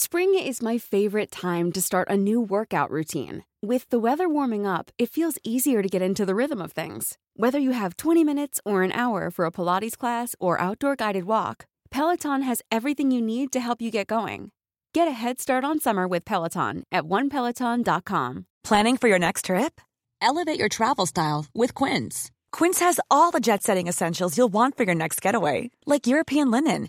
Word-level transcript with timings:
Spring 0.00 0.32
is 0.38 0.62
my 0.62 0.78
favorite 0.78 1.28
time 1.28 1.72
to 1.72 1.82
start 1.82 2.06
a 2.08 2.16
new 2.16 2.40
workout 2.40 2.88
routine. 2.88 3.42
With 3.60 3.90
the 3.90 3.98
weather 3.98 4.28
warming 4.28 4.64
up, 4.64 4.92
it 4.96 5.10
feels 5.10 5.38
easier 5.42 5.82
to 5.82 5.88
get 5.88 6.00
into 6.00 6.24
the 6.24 6.36
rhythm 6.36 6.62
of 6.62 6.70
things. 6.70 7.18
Whether 7.34 7.58
you 7.58 7.72
have 7.72 7.96
20 7.96 8.22
minutes 8.22 8.60
or 8.64 8.84
an 8.84 8.92
hour 8.92 9.28
for 9.28 9.44
a 9.44 9.50
Pilates 9.50 9.98
class 9.98 10.36
or 10.38 10.60
outdoor 10.60 10.94
guided 10.94 11.24
walk, 11.24 11.66
Peloton 11.90 12.42
has 12.42 12.62
everything 12.70 13.10
you 13.10 13.20
need 13.20 13.50
to 13.50 13.58
help 13.58 13.82
you 13.82 13.90
get 13.90 14.06
going. 14.06 14.52
Get 14.94 15.08
a 15.08 15.18
head 15.20 15.40
start 15.40 15.64
on 15.64 15.80
summer 15.80 16.06
with 16.06 16.24
Peloton 16.24 16.84
at 16.92 17.02
onepeloton.com. 17.02 18.46
Planning 18.62 18.98
for 18.98 19.08
your 19.08 19.18
next 19.18 19.46
trip? 19.46 19.80
Elevate 20.22 20.60
your 20.60 20.68
travel 20.68 21.06
style 21.06 21.46
with 21.56 21.74
Quince. 21.74 22.30
Quince 22.52 22.78
has 22.78 23.00
all 23.10 23.32
the 23.32 23.40
jet 23.40 23.64
setting 23.64 23.88
essentials 23.88 24.38
you'll 24.38 24.46
want 24.46 24.76
for 24.76 24.84
your 24.84 24.94
next 24.94 25.20
getaway, 25.20 25.72
like 25.86 26.06
European 26.06 26.52
linen, 26.52 26.88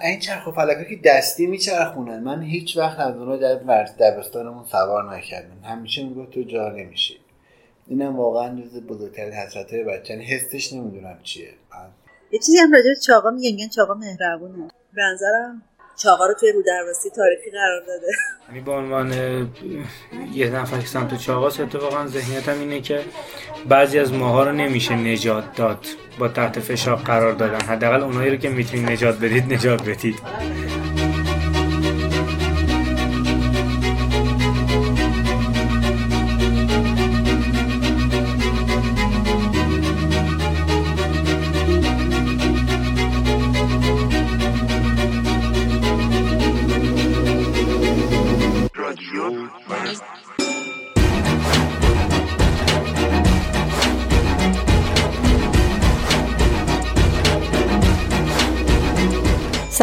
این 0.00 0.20
چرخ 0.20 0.46
و 0.46 0.50
فلکا 0.50 0.84
که 0.84 0.96
دستی 1.04 1.46
میچرخونن 1.46 2.20
من 2.20 2.42
هیچ 2.42 2.76
وقت 2.76 3.00
از 3.00 3.16
اونها 3.16 3.36
در 3.36 3.54
دبستانمون 3.84 4.64
سوار 4.64 5.16
نکردم. 5.16 5.64
همیشه 5.64 6.04
می‌گفت 6.04 6.30
تو 6.30 6.42
جا 6.42 6.68
نمیشی. 6.68 7.20
اینم 7.86 8.16
واقعا 8.16 8.60
جز 8.60 8.80
بزرگترین 8.80 9.32
حسرت 9.32 9.72
های 9.72 9.84
بچه 9.84 10.14
حسش 10.14 10.72
نمی‌دونم 10.72 11.18
چیه. 11.22 11.48
یه 12.30 12.38
چیزی 12.38 12.58
هم 12.58 12.72
راجع 12.72 13.00
چاقا 13.06 13.30
میگن 13.30 13.68
چاقا 13.68 13.94
مهربونه. 13.94 14.68
به 14.94 15.02
نظرم 15.02 15.62
چاقا 15.96 16.26
رو 16.26 16.34
توی 16.40 16.52
رودرواسی 16.52 17.10
تاریخی 17.10 17.50
قرار 17.50 17.80
داده. 17.86 18.06
یعنی 18.48 18.60
به 18.60 18.72
عنوان 18.72 19.12
یه 20.32 20.50
نفر 20.50 20.78
که 20.78 20.86
سمت 20.86 21.18
چاقاست 21.18 21.60
اتفاقا 21.60 22.06
ذهنیتم 22.06 22.58
اینه 22.60 22.80
که 22.80 23.00
بعضی 23.68 23.98
از 23.98 24.12
ماها 24.12 24.44
رو 24.44 24.52
نمیشه 24.52 24.94
نجات 24.94 25.56
داد. 25.56 25.86
با 26.18 26.28
تحت 26.28 26.60
فشار 26.60 26.96
قرار 26.96 27.32
دادن. 27.32 27.60
حداقل 27.60 28.02
اونایی 28.02 28.30
رو 28.30 28.36
که 28.36 28.48
می‌تونید 28.48 28.90
نجات 28.90 29.18
بدید 29.18 29.52
نجات 29.52 29.88
بدید. 29.88 30.18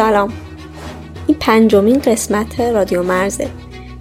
سلام. 0.02 0.32
این 1.26 1.36
پنجمین 1.40 1.98
قسمت 1.98 2.60
رادیو 2.60 3.02
مرزه. 3.02 3.48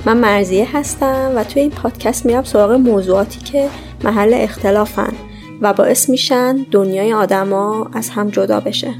من 0.06 0.18
مرزیه 0.18 0.78
هستم 0.78 1.32
و 1.36 1.44
توی 1.44 1.62
این 1.62 1.72
پادکست 1.72 2.26
میرم 2.26 2.44
سراغ 2.44 2.72
موضوعاتی 2.72 3.40
که 3.40 3.70
محل 4.04 4.34
اختلافن 4.34 5.14
و 5.62 5.74
باعث 5.74 6.10
میشن 6.10 6.56
دنیای 6.72 7.14
آدما 7.14 7.90
از 7.94 8.10
هم 8.10 8.30
جدا 8.30 8.60
بشه. 8.60 8.94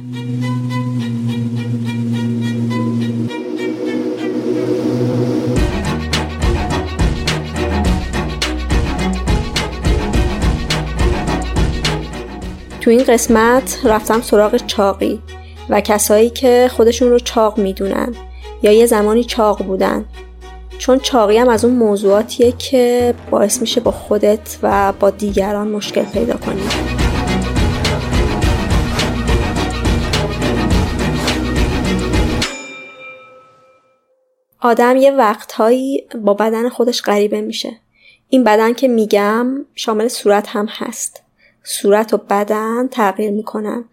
تو 12.82 12.90
این 12.90 13.04
قسمت 13.04 13.80
رفتم 13.84 14.22
سراغ 14.22 14.58
چاقی. 14.58 15.22
و 15.70 15.82
کسایی 15.82 16.30
که 16.30 16.70
خودشون 16.74 17.10
رو 17.10 17.20
چاق 17.20 17.58
می‌دونن 17.58 18.16
یا 18.64 18.72
یه 18.72 18.86
زمانی 18.86 19.24
چاق 19.24 19.64
بودن. 19.64 20.06
چون 20.78 21.00
چاقی 21.00 21.38
هم 21.38 21.50
از 21.50 21.66
اون 21.66 21.74
موضوعاتیه 21.74 22.52
که 22.52 23.14
باعث 23.32 23.62
میشه 23.62 23.82
با 23.82 23.92
خودت 23.92 24.58
و 24.64 24.94
با 25.00 25.10
دیگران 25.10 25.68
مشکل 25.68 26.04
پیدا 26.04 26.38
کنی. 26.38 26.62
آدم 34.60 34.98
یه 34.98 35.12
وقتهایی 35.12 36.08
با 36.26 36.34
بدن 36.34 36.70
خودش 36.70 37.02
غریبه 37.02 37.42
میشه. 37.42 37.72
این 38.30 38.44
بدن 38.44 38.74
که 38.74 38.88
میگم 38.88 39.66
شامل 39.76 40.08
صورت 40.08 40.48
هم 40.48 40.68
هست. 40.70 41.24
صورت 41.64 42.14
و 42.14 42.18
بدن 42.18 42.88
تغییر 42.88 43.32
می‌کنن. 43.32 43.86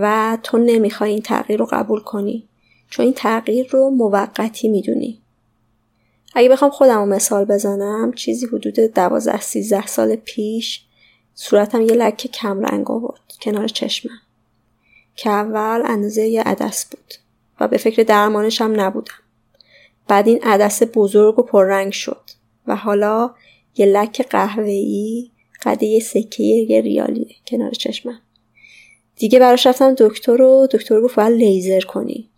و 0.00 0.38
تو 0.42 0.58
نمی‌خوای 0.58 1.10
این 1.10 1.22
تغییر 1.22 1.58
رو 1.58 1.66
قبول 1.70 2.00
کنی 2.00 2.48
چون 2.90 3.04
این 3.04 3.14
تغییر 3.14 3.68
رو 3.70 3.90
موقتی 3.90 4.68
می‌دونی. 4.68 5.20
اگه 6.34 6.48
بخوام 6.48 6.70
خودم 6.70 6.98
رو 6.98 7.06
مثال 7.06 7.44
بزنم 7.44 8.12
چیزی 8.12 8.46
حدود 8.46 8.80
دوازده 8.80 9.40
سیزده 9.40 9.86
سال 9.86 10.16
پیش 10.16 10.84
صورتم 11.34 11.80
یه 11.80 11.94
لکه 11.94 12.28
کم 12.28 12.60
رنگ 12.60 12.90
آورد 12.90 13.20
کنار 13.42 13.68
چشمم 13.68 14.20
که 15.16 15.30
اول 15.30 15.82
اندازه 15.84 16.26
یه 16.26 16.42
عدس 16.42 16.86
بود 16.86 17.14
و 17.60 17.68
به 17.68 17.76
فکر 17.76 18.02
درمانش 18.02 18.60
هم 18.60 18.80
نبودم. 18.80 19.14
بعد 20.08 20.28
این 20.28 20.40
عدس 20.42 20.82
بزرگ 20.94 21.38
و 21.38 21.42
پررنگ 21.42 21.92
شد 21.92 22.20
و 22.66 22.76
حالا 22.76 23.34
یه 23.76 23.86
لک 23.86 24.26
قهوه‌ای 24.30 25.30
قده 25.62 25.86
یه 25.86 26.00
سکه 26.00 26.44
یه 26.44 26.80
ریالیه 26.80 27.36
کنار 27.46 27.70
چشمم. 27.70 28.20
دیگه 29.16 29.38
براش 29.38 29.66
رفتم 29.66 29.94
دکتر 29.98 30.42
و 30.42 30.68
دکتر 30.70 31.00
گفت 31.00 31.16
باید 31.16 31.32
لیزر 31.32 31.80
کنی. 31.80 32.28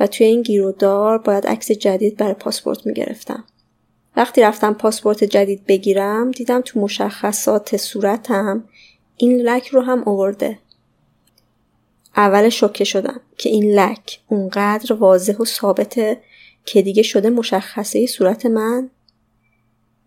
و 0.00 0.06
توی 0.06 0.26
این 0.26 0.42
گیرودار 0.42 1.18
باید 1.18 1.46
عکس 1.46 1.72
جدید 1.72 2.16
برای 2.16 2.34
پاسپورت 2.34 2.86
می‌گرفتم. 2.86 3.44
وقتی 4.16 4.40
رفتم 4.40 4.74
پاسپورت 4.74 5.24
جدید 5.24 5.66
بگیرم 5.66 6.30
دیدم 6.30 6.60
تو 6.60 6.80
مشخصات 6.80 7.76
صورتم 7.76 8.64
این 9.16 9.40
لک 9.40 9.68
رو 9.68 9.80
هم 9.80 10.02
آورده. 10.08 10.58
اول 12.16 12.48
شوکه 12.48 12.84
شدم 12.84 13.20
که 13.38 13.48
این 13.48 13.74
لک 13.74 14.20
اونقدر 14.28 14.94
واضح 14.94 15.36
و 15.36 15.44
ثابته 15.44 16.20
که 16.64 16.82
دیگه 16.82 17.02
شده 17.02 17.30
مشخصه 17.30 18.06
صورت 18.06 18.46
من. 18.46 18.90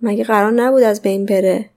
مگه 0.01 0.23
قرار 0.23 0.51
نبود 0.51 0.83
از 0.83 1.01
بین 1.01 1.25
بره؟ 1.25 1.69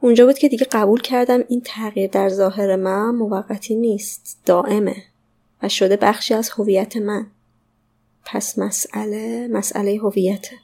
اونجا 0.00 0.26
بود 0.26 0.38
که 0.38 0.48
دیگه 0.48 0.66
قبول 0.72 1.00
کردم 1.00 1.44
این 1.48 1.62
تغییر 1.64 2.10
در 2.10 2.28
ظاهر 2.28 2.76
من 2.76 3.10
موقتی 3.10 3.74
نیست 3.74 4.38
دائمه 4.46 4.96
و 5.62 5.68
شده 5.68 5.96
بخشی 5.96 6.34
از 6.34 6.50
هویت 6.50 6.96
من. 6.96 7.26
پس 8.24 8.58
مسئله 8.58 9.48
مسئله 9.48 9.98
هویته. 10.02 10.56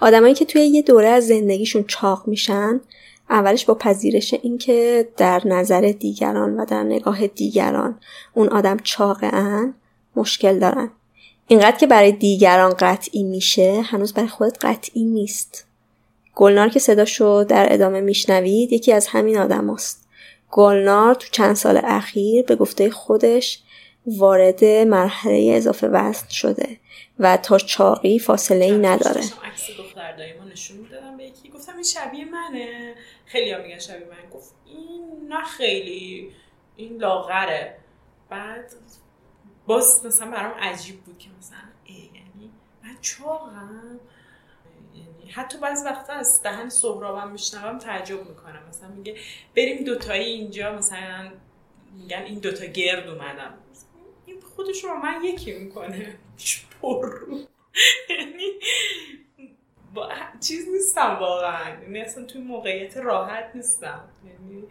آدمایی 0.00 0.34
که 0.34 0.44
توی 0.44 0.62
یه 0.62 0.82
دوره 0.82 1.08
از 1.08 1.26
زندگیشون 1.26 1.84
چاق 1.88 2.28
میشن 2.28 2.80
اولش 3.30 3.64
با 3.64 3.74
پذیرش 3.74 4.34
اینکه 4.42 5.08
در 5.16 5.42
نظر 5.44 5.80
دیگران 5.80 6.60
و 6.60 6.64
در 6.64 6.82
نگاه 6.82 7.26
دیگران 7.26 7.98
اون 8.34 8.48
آدم 8.48 8.76
چاقه 8.76 9.30
مشکل 10.16 10.58
دارن. 10.58 10.90
اینقدر 11.48 11.76
که 11.76 11.86
برای 11.86 12.12
دیگران 12.12 12.74
قطعی 12.78 13.22
میشه 13.22 13.80
هنوز 13.80 14.12
برای 14.12 14.28
خودت 14.28 14.64
قطعی 14.64 15.04
نیست. 15.04 15.66
گلنار 16.34 16.68
که 16.68 16.78
صداشو 16.78 17.44
در 17.48 17.72
ادامه 17.72 18.00
میشنوید 18.00 18.72
یکی 18.72 18.92
از 18.92 19.06
همین 19.06 19.38
آدم 19.38 19.74
هست. 19.74 20.08
گلنار 20.50 21.14
تو 21.14 21.28
چند 21.32 21.56
سال 21.56 21.80
اخیر 21.84 22.44
به 22.44 22.56
گفته 22.56 22.90
خودش 22.90 23.62
وارد 24.06 24.64
مرحله 24.64 25.52
اضافه 25.56 25.88
وزن 25.88 26.28
شده 26.28 26.76
و 27.18 27.36
تا 27.36 27.58
چاقی 27.58 28.18
فاصله 28.18 28.64
ای 28.64 28.78
نداره. 28.78 29.20
گفتم 31.60 31.74
این 31.74 31.82
شبیه 31.82 32.24
منه. 32.24 32.94
خیلی 33.26 33.52
ها 33.52 33.62
میگن 33.62 33.78
شبیه 33.78 34.06
من. 34.06 34.30
گفت 34.30 34.54
این 34.66 35.28
نه 35.28 35.44
خیلی. 35.44 36.32
این 36.76 36.96
لاغره. 36.96 37.76
بعد 38.28 38.72
باز 39.66 40.06
مثلا 40.06 40.30
برام 40.30 40.54
عجیب 40.58 41.00
بود 41.00 41.18
که 41.18 41.28
مثلا 41.38 41.58
یعنی 41.88 42.52
من 42.84 42.96
چاقم؟ 43.00 44.00
یعنی 44.94 45.30
حتی 45.30 45.58
بعضی 45.58 45.84
وقتا 45.84 46.12
از 46.12 46.42
دهن 46.42 46.68
سهرابم 46.68 47.30
میشنوم 47.30 47.78
تعجب 47.78 48.28
می‌کنم. 48.28 48.62
مثلا 48.68 48.88
میگه 48.88 49.16
بریم 49.56 49.84
دوتایی 49.84 50.32
اینجا. 50.32 50.72
مثلا 50.72 51.32
میگن 51.96 52.22
این 52.22 52.38
دوتا 52.38 52.64
گرد 52.64 53.08
اومدم 53.08 53.54
این 54.26 54.40
خودش 54.40 54.84
رو 54.84 54.94
من 54.94 55.24
یکی 55.24 55.52
می‌کنه. 55.52 56.16
پر 56.82 57.06
رو. 57.06 57.40
یعنی 59.96 60.40
چیز 60.40 60.68
نیستم 60.68 61.16
واقعا. 61.20 61.82
یعنی 61.82 62.00
اصلا 62.00 62.24
توی 62.24 62.40
موقعیت 62.40 62.96
راحت 62.96 63.50
نیستم. 63.54 64.04
یعنی 64.24 64.64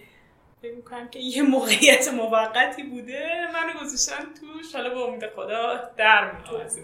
فکر 0.61 0.75
می‌کنم 0.75 1.07
که 1.07 1.19
یه 1.19 1.41
موقعیت 1.41 2.07
موقتی 2.07 2.83
بوده 2.83 3.47
منو 3.53 3.79
گذاشتن 3.85 4.23
تو 4.23 4.45
حالا 4.73 4.89
به 4.89 4.99
امید 4.99 5.27
خدا 5.35 5.89
در 5.97 6.31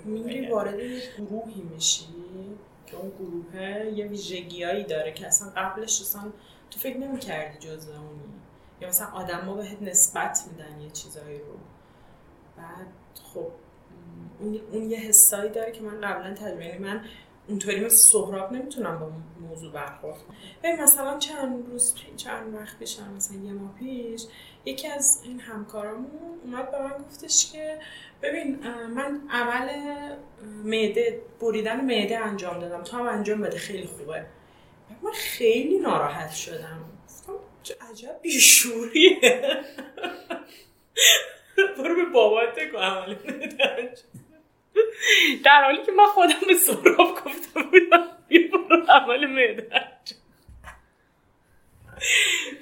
میری 0.05 0.47
وارد 0.47 0.79
یه 0.79 1.01
گروهی 1.17 1.61
میشی؟ 1.61 2.05
که 2.85 2.97
اون 2.97 3.09
گروه 3.19 3.85
یه 3.85 4.05
ویژگیایی 4.05 4.83
داره 4.83 5.11
که 5.11 5.27
اصلا 5.27 5.49
قبلش 5.55 6.01
اصلا 6.01 6.21
تو 6.71 6.79
فکر 6.79 6.97
نمی‌کردی 6.97 7.57
جز 7.57 7.87
اونی. 7.89 8.23
یا 8.81 8.87
مثلا 8.87 9.07
آدم 9.07 9.39
ها 9.39 9.53
بهت 9.53 9.81
نسبت 9.81 10.43
میدن 10.51 10.81
یه 10.81 10.89
چیزایی 10.89 11.37
رو. 11.37 11.57
بعد 12.57 12.87
خب 13.33 13.51
اون, 14.39 14.59
اون 14.71 14.91
یه 14.91 14.97
حسایی 14.97 15.49
داره 15.49 15.71
که 15.71 15.81
من 15.81 16.01
قبلا 16.01 16.33
تجربه 16.33 16.65
یعنی 16.65 16.77
من 16.77 17.05
اونطوری 17.47 17.85
مثل 17.85 17.95
سهراب 17.95 18.51
نمی‌تونم 18.53 18.99
با 18.99 19.11
موضوع 19.47 19.71
برخورد 19.71 20.17
ببین 20.63 20.81
مثلا 20.81 21.19
چند 21.19 21.67
روز 21.71 21.95
چند 22.17 22.55
وقت 22.55 22.79
پیش 22.79 22.99
مثلا 23.15 23.37
یه 23.37 23.51
ماه 23.53 23.75
پیش 23.79 24.25
یکی 24.65 24.87
از 24.87 25.21
این 25.23 25.39
همکارامون 25.39 26.39
اومد 26.43 26.71
به 26.71 26.81
من 26.81 26.97
گفتش 27.09 27.51
که 27.51 27.79
ببین 28.21 28.59
من 28.95 29.21
عمل 29.29 29.69
معده 30.63 31.21
بریدن 31.41 31.85
معده 31.85 32.17
انجام 32.17 32.59
دادم. 32.59 32.83
تو 32.83 32.97
هم 32.97 33.07
انجام 33.07 33.41
بده 33.41 33.57
خیلی 33.57 33.87
خوبه. 33.87 34.25
من 35.03 35.11
خیلی 35.11 35.79
ناراحت 35.79 36.31
شدم. 36.31 36.85
گفتم 37.07 37.33
چه 37.63 37.75
عجب 37.91 38.19
بیشوریه. 38.21 39.19
برو 41.77 41.95
به 41.95 42.05
بابات 42.13 42.59
کو 42.71 42.77
عمل 42.77 43.15
در 45.43 45.63
حالی 45.63 45.83
که 45.85 45.91
من 45.91 46.05
خودم 46.05 46.39
به 46.47 46.53
سراب 46.53 47.25
گفته 47.25 47.63
بودم. 47.63 48.07
بیا 48.27 48.57
برو 48.69 49.27
معده 49.27 49.69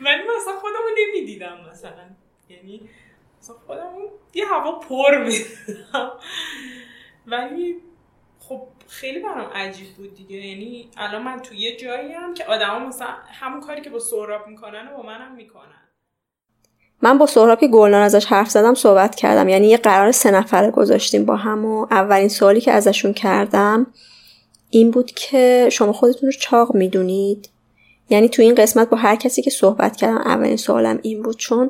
ولی 0.01 0.23
مثلا 0.37 0.59
خودم 0.59 0.79
رو 0.83 0.89
نمی‌دیدم 0.97 1.59
مثلا. 1.71 2.09
یعنی 2.49 2.89
مثلا 3.39 3.55
خودم 3.55 3.95
یه 4.33 4.47
هوا 4.47 4.71
پر 4.71 5.17
می‌دیدم. 5.17 6.11
ولی 7.27 7.75
خب 8.39 8.67
خیلی 8.89 9.19
برام 9.19 9.51
عجیب 9.51 9.95
بود 9.95 10.13
دیگه. 10.13 10.37
یعنی 10.37 10.91
الان 10.97 11.21
من 11.21 11.39
تو 11.39 11.53
یه 11.53 11.75
جایی 11.75 12.13
هم 12.13 12.33
که 12.33 12.45
آدما 12.45 12.79
مثلا 12.79 13.07
همون 13.07 13.61
کاری 13.61 13.81
که 13.81 13.89
با 13.89 13.99
سهراب 13.99 14.47
می‌کنن 14.47 14.87
و 14.87 14.97
با 14.97 15.03
منم 15.03 15.35
می‌کنن. 15.35 15.82
من 17.03 17.17
با 17.17 17.25
سهراب 17.25 17.59
که 17.59 17.67
گلنار 17.67 18.01
ازش 18.01 18.25
حرف 18.25 18.49
زدم 18.49 18.73
صحبت 18.73 19.15
کردم 19.15 19.49
یعنی 19.49 19.67
یه 19.67 19.77
قرار 19.77 20.11
سه 20.11 20.31
نفره 20.31 20.71
گذاشتیم 20.71 21.25
با 21.25 21.35
هم 21.35 21.65
و 21.65 21.87
اولین 21.91 22.27
سوالی 22.27 22.61
که 22.61 22.71
ازشون 22.71 23.13
کردم 23.13 23.87
این 24.69 24.91
بود 24.91 25.11
که 25.11 25.69
شما 25.71 25.93
خودتون 25.93 26.29
رو 26.29 26.37
چاق 26.39 26.75
می‌دونید 26.75 27.49
یعنی 28.09 28.29
تو 28.29 28.41
این 28.41 28.55
قسمت 28.55 28.89
با 28.89 28.97
هر 28.97 29.15
کسی 29.15 29.41
که 29.41 29.49
صحبت 29.49 29.95
کردم 29.95 30.17
اولین 30.17 30.57
سوالم 30.57 30.99
این 31.01 31.23
بود 31.23 31.37
چون 31.37 31.69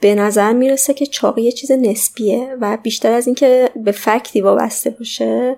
به 0.00 0.14
نظر 0.14 0.52
می‌رسه 0.52 0.94
که 0.94 1.06
چاقی 1.06 1.42
یه 1.42 1.52
چیز 1.52 1.70
نسبیه 1.72 2.56
و 2.60 2.78
بیشتر 2.82 3.12
از 3.12 3.26
اینکه 3.26 3.70
به 3.76 3.92
فکتی 3.92 4.40
وابسته 4.40 4.90
باشه 4.90 5.56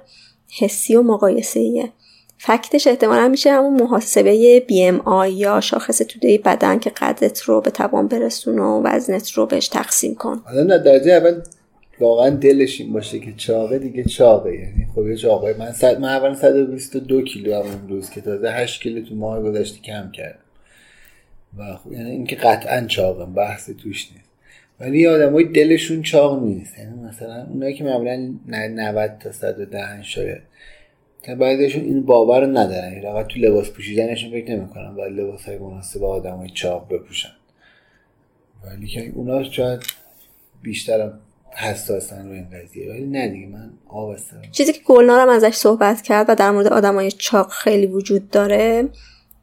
حسی 0.61 0.97
و 0.97 1.03
مقایسه 1.03 1.61
ایه. 1.61 1.93
فکتش 2.45 2.87
احتمالا 2.87 3.29
میشه 3.29 3.53
همون 3.53 3.83
محاسبه 3.83 4.61
بی 4.61 4.83
ام 4.83 5.01
آی 5.01 5.33
یا 5.33 5.61
شاخص 5.61 5.99
توده 5.99 6.39
بدن 6.45 6.79
که 6.79 6.91
قدت 6.91 7.41
رو 7.41 7.61
به 7.61 7.71
توان 7.71 8.09
برسون 8.09 8.59
و 8.59 8.83
وزنت 8.85 9.31
رو 9.31 9.47
بهش 9.47 9.69
تقسیم 9.69 10.15
کن. 10.15 10.43
حالا 10.45 10.79
درجه 10.79 11.13
اول 11.13 11.41
واقعا 12.01 12.31
دلش 12.31 12.81
این 12.81 12.93
باشه 12.93 13.19
که 13.19 13.33
چاقه 13.37 13.79
دیگه 13.79 14.05
چاقه. 14.05 14.55
یعنی 14.55 14.89
خب 14.95 15.07
یه 15.07 15.17
چاقه. 15.17 15.57
من 15.59 15.73
صد 15.73 16.01
من 16.01 16.09
اول 16.09 16.35
122 16.35 17.23
کیلو 17.23 17.55
هم 17.55 17.71
امروز 17.71 18.11
که 18.11 18.21
تازه 18.21 18.51
8 18.51 18.83
کیلو 18.83 19.05
تو 19.05 19.15
ماه 19.15 19.43
گذشته 19.43 19.81
کم 19.81 20.11
کردم. 20.13 20.39
و 21.59 21.77
خب 21.77 21.93
یعنی 21.93 22.11
اینکه 22.11 22.37
قطعا 22.37 22.87
چاقم 22.87 23.33
بحث 23.33 23.71
توش 23.71 24.09
نیست. 24.13 24.31
ولی 24.81 25.07
آدمای 25.07 25.45
دلشون 25.45 26.03
چاق 26.03 26.43
نیست. 26.43 26.79
یعنی 26.79 27.01
مثلا 27.01 27.47
اونایی 27.51 27.75
که 27.75 27.85
معمولا 27.85 28.35
90 28.49 29.19
تا 29.21 29.33
110 29.33 30.03
شاید 30.03 30.52
که 31.23 31.35
بعضیشون 31.35 31.85
این 31.85 32.03
باور 32.03 32.41
رو 32.41 32.47
ندارن. 32.47 32.93
یعنی 32.93 33.25
تو 33.25 33.41
لباس 33.41 33.71
پوشیدنشون 33.71 34.31
فکر 34.31 34.57
نمی‌کنن. 34.57 34.95
باید 34.95 35.13
لباس 35.13 35.45
های 35.45 35.59
مناسب 35.59 36.03
های 36.03 36.51
چاق 36.55 36.89
بپوشن. 36.89 37.33
ولی 38.65 38.87
که 38.87 39.13
اونا 39.15 39.43
شاید 39.43 39.81
بیشتر 40.63 41.13
حساسن 41.55 42.29
رو 42.29 42.33
این 42.33 42.47
قضیه. 42.51 42.91
ولی 42.91 43.07
نه 43.07 43.29
دیگه 43.29 43.47
من 43.47 43.71
آبستم 43.89 44.43
چیزی 44.53 44.73
که 44.73 44.81
گلنارم 44.85 45.29
ازش 45.29 45.55
صحبت 45.55 46.03
کرد 46.03 46.27
و 46.29 46.35
در 46.35 46.51
مورد 46.51 46.67
آدمای 46.67 47.11
چاق 47.11 47.51
خیلی 47.51 47.87
وجود 47.87 48.31
داره 48.31 48.89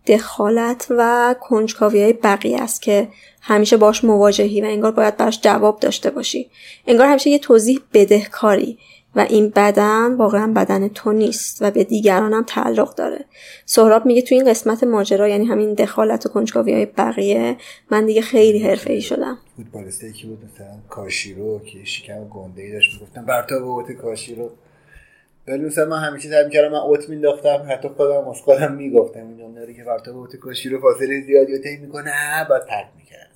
دخالت 0.07 0.87
و 0.89 1.35
کنجکاوی 1.41 2.03
های 2.03 2.13
بقیه 2.13 2.61
است 2.61 2.81
که 2.81 3.07
همیشه 3.41 3.77
باش 3.77 4.03
مواجهی 4.03 4.61
و 4.61 4.65
انگار 4.65 4.91
باید 4.91 5.17
براش 5.17 5.39
جواب 5.41 5.79
داشته 5.79 6.09
باشی. 6.09 6.49
انگار 6.87 7.07
همیشه 7.07 7.29
یه 7.29 7.39
توضیح 7.39 7.79
بدهکاری. 7.93 8.77
و 9.15 9.19
این 9.19 9.49
بدن 9.55 10.13
واقعا 10.13 10.53
بدن 10.55 10.87
تو 10.87 11.11
نیست 11.11 11.61
و 11.61 11.71
به 11.71 11.83
دیگران 11.83 12.33
هم 12.33 12.43
تعلق 12.47 12.95
داره. 12.95 13.25
سهراب 13.65 14.05
میگه 14.05 14.21
تو 14.21 14.35
این 14.35 14.49
قسمت 14.49 14.83
ماجرا 14.83 15.27
یعنی 15.27 15.45
همین 15.45 15.73
دخالت 15.73 16.25
و 16.25 16.29
کنجکاوی 16.29 16.73
های 16.73 16.85
بقیه 16.85 17.57
من 17.91 18.05
دیگه 18.05 18.21
خیلی 18.21 18.59
حرفه 18.59 18.93
ای 18.93 19.01
شدم. 19.01 19.37
فوتبالیستی 19.57 20.13
که 20.13 20.27
بود 20.27 20.39
مثلا 20.53 20.67
کاشیرو 20.89 21.59
که 21.59 21.85
شکم 21.85 22.27
گنده 22.27 22.61
ای 22.61 22.71
داشت 22.71 22.93
می‌گفتن 22.93 23.25
برتا 23.25 23.55
اوت 23.55 23.91
کاشیرو. 23.91 24.51
ولی 25.47 25.65
مثلا 25.65 25.85
من 25.85 25.99
همیشه 25.99 26.29
سعی 26.29 26.45
می‌کردم 26.45 26.71
من 26.71 26.79
اوت 26.79 27.09
مینداختم 27.09 27.67
حتی 27.69 27.87
خودم 27.87 28.27
از 28.27 28.41
خودم 28.41 28.73
می‌گفتم 28.73 29.27
اینجا 29.27 29.73
که 29.73 29.83
برتا 29.83 30.11
اوت 30.11 30.35
کاشیرو 30.35 30.81
فاصله 30.81 31.21
زیادی 31.21 31.55
اوتی 31.55 31.77
می‌کنه 31.77 32.11
بعد 32.49 32.65
پرت 32.67 32.89
می‌کرد. 32.97 33.29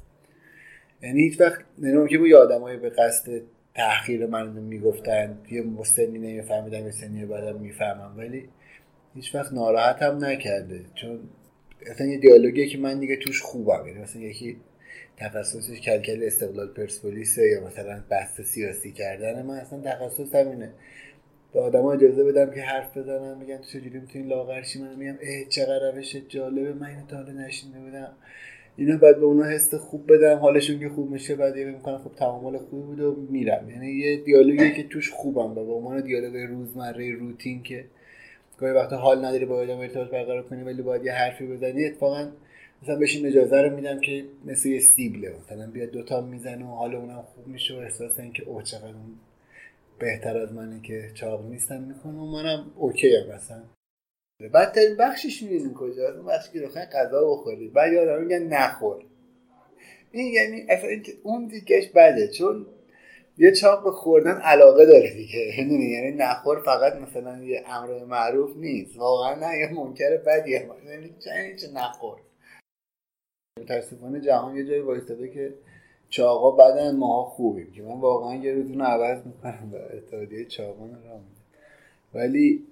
یعنی 1.04 1.22
هیچ 1.22 1.42
وقت 1.42 1.60
نمی‌دونم 1.78 2.08
که 2.08 2.18
بود 2.18 2.34
آدمای 2.34 2.78
به 2.78 2.90
قصد 2.90 3.42
تحقیر 3.76 4.26
من 4.26 4.50
می‌گفتن. 4.50 5.38
یه 5.52 5.62
مستنی 5.62 6.20
نمیفهمیدم 6.20 6.86
یه 6.86 6.92
سنی 6.92 7.26
بعدم 7.26 7.60
می‌فهمم. 7.60 8.18
ولی 8.18 8.50
هیچ 9.16 9.36
وقت 9.36 9.54
ناراحت 9.54 10.02
هم 10.02 10.26
نکرده. 10.26 10.86
چون 10.96 11.20
اصلا 11.92 12.08
یه 12.08 12.18
دیالوگیه 12.18 12.68
که 12.68 12.78
من 12.78 13.00
دیگه 13.00 13.16
توش 13.16 13.42
خوبم. 13.42 13.88
یعنی 13.88 14.00
مثلا 14.00 14.22
یکی 14.22 14.58
تخصصش 15.18 15.82
کلکل 15.82 16.24
استقلال 16.24 16.68
پرسپولیسه 16.68 17.50
یا 17.50 17.68
مثلا 17.68 18.04
بحث 18.10 18.42
سیاسی 18.42 18.92
کردن 18.92 19.46
من 19.46 19.56
اصلا 19.56 19.82
تخصص 19.82 20.36
همینه. 20.36 20.74
به 21.54 21.60
آدم 21.60 21.86
اجازه 21.86 22.24
بدم 22.24 22.52
که 22.52 22.62
حرف 22.62 22.98
بزنم 22.98 23.38
میگن 23.38 23.58
تو 23.58 23.64
چجوری 23.64 24.00
می‌تونی 24.00 24.28
لاغرشی 24.28 24.82
من 24.82 24.96
میگم 24.96 25.18
اه 25.22 25.46
چقدر 25.50 25.92
روش 25.96 26.16
جالبه. 26.16 26.74
من 26.74 26.88
اینو 26.88 27.06
تا 27.06 27.16
حالا 27.16 27.32
نشینده 27.32 27.80
بودم. 27.80 28.14
اینا 28.78 28.98
بعد 28.98 29.20
به 29.20 29.26
اونا 29.26 29.44
حس 29.44 29.76
خوب 29.76 30.14
بدم. 30.14 30.38
حالشون 30.38 30.80
که 30.80 30.90
خوب 30.90 31.12
میشه 31.12 31.36
بعد 31.36 31.58
یه 31.58 31.66
می‌کنم 31.66 31.98
خب 31.98 32.16
تعامل 32.16 32.58
خوبی 32.58 32.84
بود 32.84 33.00
و 33.00 33.28
میرم. 33.30 33.70
یعنی 33.70 33.88
یه 33.88 34.18
دیالوگی 34.18 34.72
که 34.72 34.84
توش 34.84 35.12
خوبم 35.12 35.52
و 35.52 35.66
به 35.66 35.72
عنوان 35.72 36.02
دیالوگ 36.02 36.36
روزمره 36.50 37.12
روتین 37.12 37.64
که 37.64 37.86
گاهی 38.58 38.74
وقتا 38.74 38.98
حال 38.98 39.26
نداری 39.26 39.46
با 39.46 39.56
آدم 39.56 39.78
ارتباط 39.78 40.10
برقرار 40.10 40.44
کنی 40.44 40.64
ولی 40.64 40.82
باید 40.82 41.06
یه 41.06 41.14
حرفی 41.14 41.48
بزنی 41.48 41.86
اتفاقا 41.86 42.32
مثلا 42.84 42.96
بهش 42.96 43.26
اجازه 43.26 43.62
رو 43.62 43.76
میدم 43.76 44.00
که 44.00 44.26
مثل 44.46 44.70
یه 44.70 44.80
سیبله. 44.80 45.34
مثلا 45.40 45.72
بیاد 45.72 45.90
دوتا 45.90 46.22
می‌زنه 46.22 46.66
و 46.66 46.76
حال 46.76 46.96
اونم 46.96 47.22
خوب 47.22 47.48
میشه 47.48 47.76
و 47.76 47.78
احساس 47.78 48.20
اینکه 48.20 48.44
اوه 48.44 48.64
چقدر 48.64 48.94
بهتر 50.00 50.38
از 50.38 50.54
منه 50.54 50.82
که 50.82 51.12
چاق 51.14 51.46
نیستم 51.50 51.82
می‌کنه. 51.82 52.20
و 52.20 52.26
منم 52.26 52.72
اوکی 52.76 53.16
هم 53.16 53.36
مثلا 53.36 53.64
بدترین 54.40 54.98
بخشش 54.98 55.44
می‌دونی 55.44 55.74
کجا؟ 55.76 56.14
اون 56.16 56.26
بخشی 56.26 56.52
که 56.54 56.60
بخوای 56.60 56.86
غذا 56.86 57.34
بخوری 57.34 57.68
بعد 57.68 57.94
یادم 57.94 58.24
میگن 58.24 58.44
نخور. 58.44 59.06
این 60.12 60.34
یعنی 60.34 60.66
اصلا 60.70 60.90
اون 61.24 61.48
دیگهش 61.48 61.88
بده. 61.88 62.28
چون 62.28 62.66
یه 63.38 63.52
چاق 63.52 63.84
به 63.84 63.92
خوردن 63.92 64.38
علاقه 64.38 64.86
داره 64.86 65.14
دیگه. 65.14 65.40
یعنی 65.60 66.12
نخور 66.12 66.60
فقط 66.60 66.96
مثلا 66.96 67.44
یه 67.44 67.64
امر 67.68 68.04
معروف 68.04 68.58
نیست. 68.58 68.98
واقعا 68.98 69.36
نه 69.36 69.58
یه 69.58 69.74
منکر 69.74 70.18
بدیه. 70.18 70.70
یعنی 71.26 71.56
چه 71.56 71.72
نخور. 71.74 72.18
متاسفانه 73.60 74.22
جهان 74.22 74.56
یه 74.56 74.66
جایی 74.66 74.82
وایستاده 74.82 75.30
که 75.30 75.54
چاقا 76.10 76.52
بدن 76.52 76.96
ماها 76.96 77.30
خوبیم. 77.30 77.72
که 77.72 77.82
من 77.82 78.00
واقعا 78.00 78.36
یه 78.36 78.54
روز 78.54 78.72
عوض 78.72 79.26
می‌کنم 79.26 79.70
به 79.72 79.98
اتحادیه 79.98 80.46
چاقان 80.46 80.92
را 80.92 81.20
ولی 82.14 82.68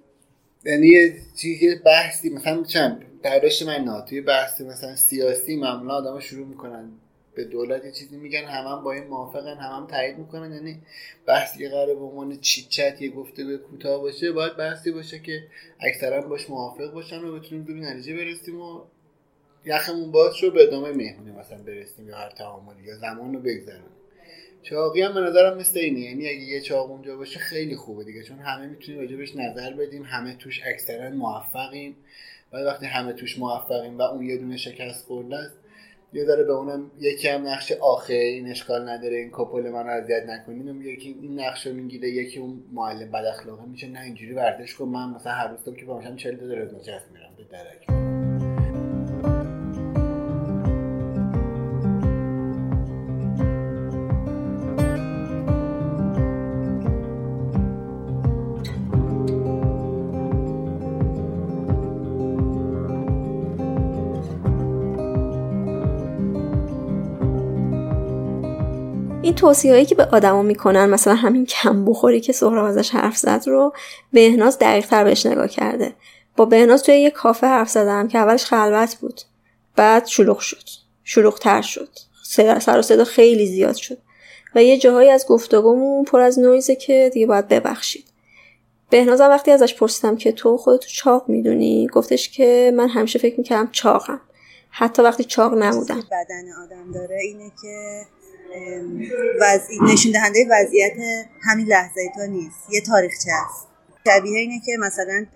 یعنی 0.64 0.86
یه 0.86 1.16
چیزی 1.36 1.74
بحثی 1.74 2.30
مثلا 2.30 2.62
چند 2.62 3.04
برداشت 3.22 3.62
من 3.62 3.84
ناتوی 3.84 4.20
بحثی 4.20 4.64
مثلا 4.64 4.96
سیاسی 4.96 5.56
معمولا 5.56 5.94
آدم 5.94 6.20
شروع 6.20 6.46
می‌کنن 6.46 6.90
به 7.34 7.44
دولت 7.44 7.84
یه 7.84 7.92
چیزی 7.92 8.16
میگن 8.16 8.44
همه 8.44 8.70
هم 8.70 8.84
با 8.84 8.92
این 8.92 9.04
موافقن 9.04 9.56
همه 9.56 9.76
هم 9.76 9.86
تایید 9.86 10.18
می‌کنن 10.18 10.52
یعنی 10.52 10.82
بحثی 11.26 11.68
قرار 11.68 11.94
به 11.94 12.04
عنوان 12.04 12.40
چیت 12.40 12.68
چت 12.68 13.02
یه 13.02 13.10
گفته 13.10 13.44
به 13.44 13.58
کوتاه 13.58 14.00
باشه 14.00 14.32
باید 14.32 14.56
بحثی 14.56 14.90
باشه 14.90 15.18
که 15.18 15.42
اکثرا 15.80 16.20
باش 16.20 16.50
موافق 16.50 16.92
باشن 16.92 17.24
و 17.24 17.38
بتونیم 17.38 17.64
به 17.64 17.72
نتیجه 17.72 18.16
برسیم 18.16 18.60
و 18.60 18.80
یخمون 19.64 20.12
باز 20.12 20.34
شو 20.36 20.50
به 20.50 20.62
ادامه 20.62 20.92
مهمونی 20.92 21.30
مثلا 21.30 21.58
برسیم 21.58 22.08
یا 22.08 22.16
هر 22.16 22.30
تعاملی 22.30 22.82
یا 22.82 22.96
زمان 22.96 23.34
رو 23.34 23.40
بگذرونیم. 23.40 24.01
چاقی 24.62 25.02
هم 25.02 25.14
به 25.14 25.20
نظرم 25.20 25.58
مثل 25.58 25.78
اینه. 25.78 26.00
یعنی 26.00 26.28
اگه 26.28 26.40
یه 26.40 26.60
چاق 26.60 26.90
اونجا 26.90 27.16
باشه 27.16 27.38
خیلی 27.38 27.76
خوبه 27.76 28.04
دیگه 28.04 28.22
چون 28.22 28.38
همه 28.38 28.66
می‌تونیم 28.66 29.00
راجبش 29.00 29.36
نظر 29.36 29.72
بدیم. 29.72 30.02
همه 30.02 30.36
توش 30.36 30.60
اکثرا 30.66 31.10
موفقیم. 31.10 31.96
و 32.52 32.56
وقتی 32.56 32.86
همه 32.86 33.12
توش 33.12 33.38
موفقیم 33.38 33.98
و 33.98 34.02
اون 34.02 34.26
یه 34.26 34.36
دونه 34.36 34.56
شکست 34.56 35.06
خورده 35.06 35.36
است 35.36 35.54
یه 36.12 36.24
داره 36.24 36.44
به 36.44 36.52
اونم 36.52 36.90
یکی 37.00 37.28
هم 37.28 37.48
نقش 37.48 37.72
آخه 37.72 38.14
این 38.14 38.50
اشکال 38.50 38.88
نداره 38.88 39.16
این 39.16 39.30
کپل 39.32 39.70
من 39.70 39.86
رو 39.86 39.90
اذیت 39.90 40.26
نکنین 40.26 40.82
یکی 40.82 41.16
این 41.22 41.40
نقش 41.40 41.66
رو 41.66 41.72
می‌گیره 41.72 42.08
یکی 42.08 42.38
اون 42.38 42.62
معلم 42.72 43.10
بد 43.10 43.24
اخلاقه 43.24 43.64
میشه 43.64 43.88
نه 43.88 44.00
اینجوری 44.00 44.32
ورزش 44.32 44.74
کن 44.74 44.84
من 44.84 45.10
مثلا 45.10 45.32
هر 45.32 45.48
روز 45.48 45.76
که 45.76 45.84
باشم 45.84 46.16
40 46.16 46.36
تا 46.36 46.46
درز 46.46 46.74
میرم 47.12 47.34
به 47.36 47.44
درک. 47.44 48.11
این 69.42 69.50
توصیه 69.54 69.72
هایی 69.72 69.84
که 69.84 69.94
به 69.94 70.04
آدما 70.04 70.42
می‌کنن 70.42 70.86
مثلا 70.86 71.14
همین 71.14 71.46
کم 71.46 71.84
بخوری 71.84 72.20
که 72.20 72.32
سهراب 72.32 72.64
ازش 72.64 72.90
حرف 72.90 73.16
زد 73.16 73.42
رو 73.46 73.72
بهناز 74.12 74.58
دقیق 74.58 74.86
تر 74.86 75.04
بهش 75.04 75.26
نگاه 75.26 75.48
کرده. 75.48 75.94
با 76.36 76.44
بهناز 76.44 76.82
توی 76.82 76.94
یه 76.94 77.10
کافه 77.10 77.46
حرف 77.46 77.68
زدم 77.68 78.08
که 78.08 78.18
اولش 78.18 78.44
خلوت 78.44 78.94
بود. 78.94 79.20
بعد 79.76 80.06
شلوغ 80.06 80.38
شد. 80.38 80.64
شلوغ 81.04 81.38
تر 81.38 81.62
شد. 81.62 81.88
سر 82.60 82.78
و 82.78 82.82
صدا 82.82 83.04
خیلی 83.04 83.46
زیاد 83.46 83.74
شد. 83.74 83.98
و 84.54 84.62
یه 84.62 84.78
جاهایی 84.78 85.10
از 85.10 85.26
گفتگومون 85.26 86.04
پر 86.04 86.20
از 86.20 86.38
نویزه 86.38 86.76
که 86.76 87.10
دیگه 87.12 87.26
باید 87.26 87.48
ببخشید. 87.48 88.04
بهنازم 88.90 89.28
وقتی 89.28 89.50
ازش 89.50 89.74
پرسیدم 89.74 90.16
که 90.16 90.32
تو 90.32 90.56
خودتو 90.56 90.88
چاق 90.88 91.24
می‌دونی؟ 91.28 91.88
گفتش 91.92 92.28
که 92.28 92.72
من 92.76 92.88
همیشه 92.88 93.18
فکر 93.18 93.34
می‌کردم 93.38 93.68
چاقم. 93.72 94.20
حتی 94.70 95.02
وقتی 95.02 95.24
چاق 95.24 95.54
نبودم. 95.58 96.00
بدن 96.00 96.52
آدم 96.64 96.92
داره 96.92 97.18
اینه 97.22 97.52
که 97.62 98.02
وضعی 99.40 99.78
نشون 99.92 100.12
دهنده 100.12 100.46
وضعیت 100.50 100.92
همین 101.42 101.66
لحظه 101.66 102.00
تو 102.14 102.26
نیست. 102.26 102.56
یه 102.70 102.80
تاریخچه 102.80 103.30
است؟ 103.46 103.66
شبیه 104.06 104.38
اینه 104.38 104.60
که 104.66 104.72
مثلا 104.80 105.26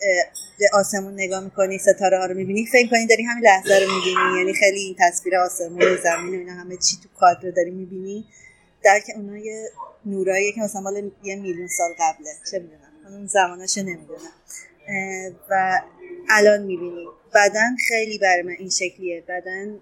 به 0.59 0.69
آسمون 0.73 1.15
نگاه 1.15 1.45
می‌کنی 1.45 1.79
ستاره 1.79 2.19
ها 2.19 2.27
رو 2.27 2.35
می‌بینی. 2.35 2.67
فکر 2.67 2.91
کنی 2.91 3.07
داری 3.07 3.23
همین 3.23 3.45
لحظه 3.45 3.79
رو 3.79 3.95
می‌بینی. 3.95 4.39
یعنی 4.39 4.55
خیلی 4.55 4.79
این 4.79 4.97
تصویر 4.99 5.37
آسمون 5.37 5.83
و 5.83 5.97
زمین 5.97 6.35
و 6.35 6.39
اینا 6.39 6.53
همه 6.53 6.77
چی 6.77 6.97
تو 7.03 7.09
کادر 7.21 7.51
داری 7.51 7.71
می‌بینی. 7.71 8.25
در 8.85 9.01
که 9.01 9.13
اونا 9.17 9.39
یه 9.39 9.69
نورایی 10.07 10.53
که 10.53 10.61
مثلا 10.61 10.81
مال 10.81 11.11
یه 11.23 11.37
میلیون 11.37 11.69
سال 11.69 11.91
قبله. 11.99 12.31
چه 12.51 12.59
می‌دونم. 12.59 13.17
اون 13.17 13.27
زمانش 13.27 13.79
نمی‌دونم. 13.79 14.33
و 15.51 15.81
الان 16.31 16.63
می‌بینی. 16.63 17.07
بدن 17.35 17.77
خیلی 17.89 18.19
برای 18.19 18.43
من 18.43 18.57
این 18.59 18.71
شکلیه. 18.71 19.25
بدن 19.29 19.81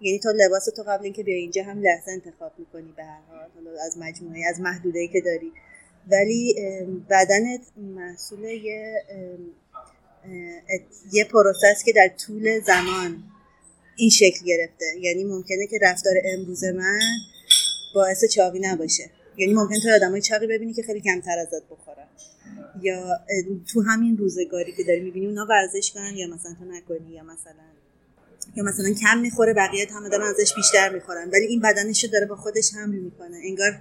یعنی 0.00 0.18
تو 0.18 0.28
لباس 0.36 0.64
تو 0.64 0.82
قبل 0.82 1.04
اینکه 1.04 1.22
بیا 1.22 1.36
اینجا 1.36 1.64
هم 1.64 1.82
لحظه 1.82 2.10
انتخاب 2.10 2.52
می‌کنی 2.58 2.92
به 2.96 3.04
هر 3.04 3.20
حال 3.28 3.48
حالا 3.54 3.82
از 3.86 3.98
مجموعه 3.98 4.44
از 4.50 4.60
محدوده 4.60 5.08
که 5.08 5.20
داری. 5.20 5.52
ولی 6.10 6.54
بدنت 7.10 7.60
محصول 7.76 8.44
یه 8.44 9.02
یه 11.12 11.24
پروسس 11.24 11.82
که 11.84 11.92
در 11.92 12.08
طول 12.26 12.60
زمان 12.60 13.22
این 13.96 14.10
شکل 14.10 14.44
گرفته. 14.44 14.84
یعنی 15.00 15.24
ممکنه 15.24 15.66
که 15.66 15.78
رفتار 15.82 16.14
امروز 16.24 16.64
من 16.64 17.00
باعث 17.94 18.24
چاقی 18.24 18.58
نباشه. 18.58 19.10
یعنی 19.36 19.54
ممکن 19.54 19.80
تو 19.80 19.88
آدمای 19.94 20.22
چاقی 20.22 20.46
ببینی 20.46 20.72
که 20.72 20.82
خیلی 20.82 21.00
کمتر 21.00 21.38
ازت 21.38 21.68
بخورن. 21.70 22.06
یا 22.82 23.20
تو 23.72 23.82
همین 23.82 24.16
روزگاری 24.16 24.72
که 24.72 24.84
داری 24.84 25.00
می‌بینی 25.00 25.26
اونا 25.26 25.46
ورزش 25.50 25.92
کنن 25.92 26.16
یا 26.16 26.26
مثلا 26.26 26.54
تو 26.58 26.64
نکنی 26.64 27.10
یا 27.10 27.22
مثلا 27.22 27.64
یا 28.56 28.64
مثلا 28.64 28.94
کم 29.02 29.18
می‌خوره 29.18 29.54
بقیه 29.54 29.86
هم 29.92 30.08
دارن 30.08 30.26
ازش 30.26 30.54
بیشتر 30.54 30.88
می‌خورن. 30.88 31.30
ولی 31.32 31.46
این 31.46 31.60
بدنش 31.60 32.04
رو 32.04 32.10
داره 32.10 32.26
با 32.26 32.36
خودش 32.36 32.74
حمل 32.74 32.94
می‌کنه. 32.94 33.36
انگار 33.44 33.78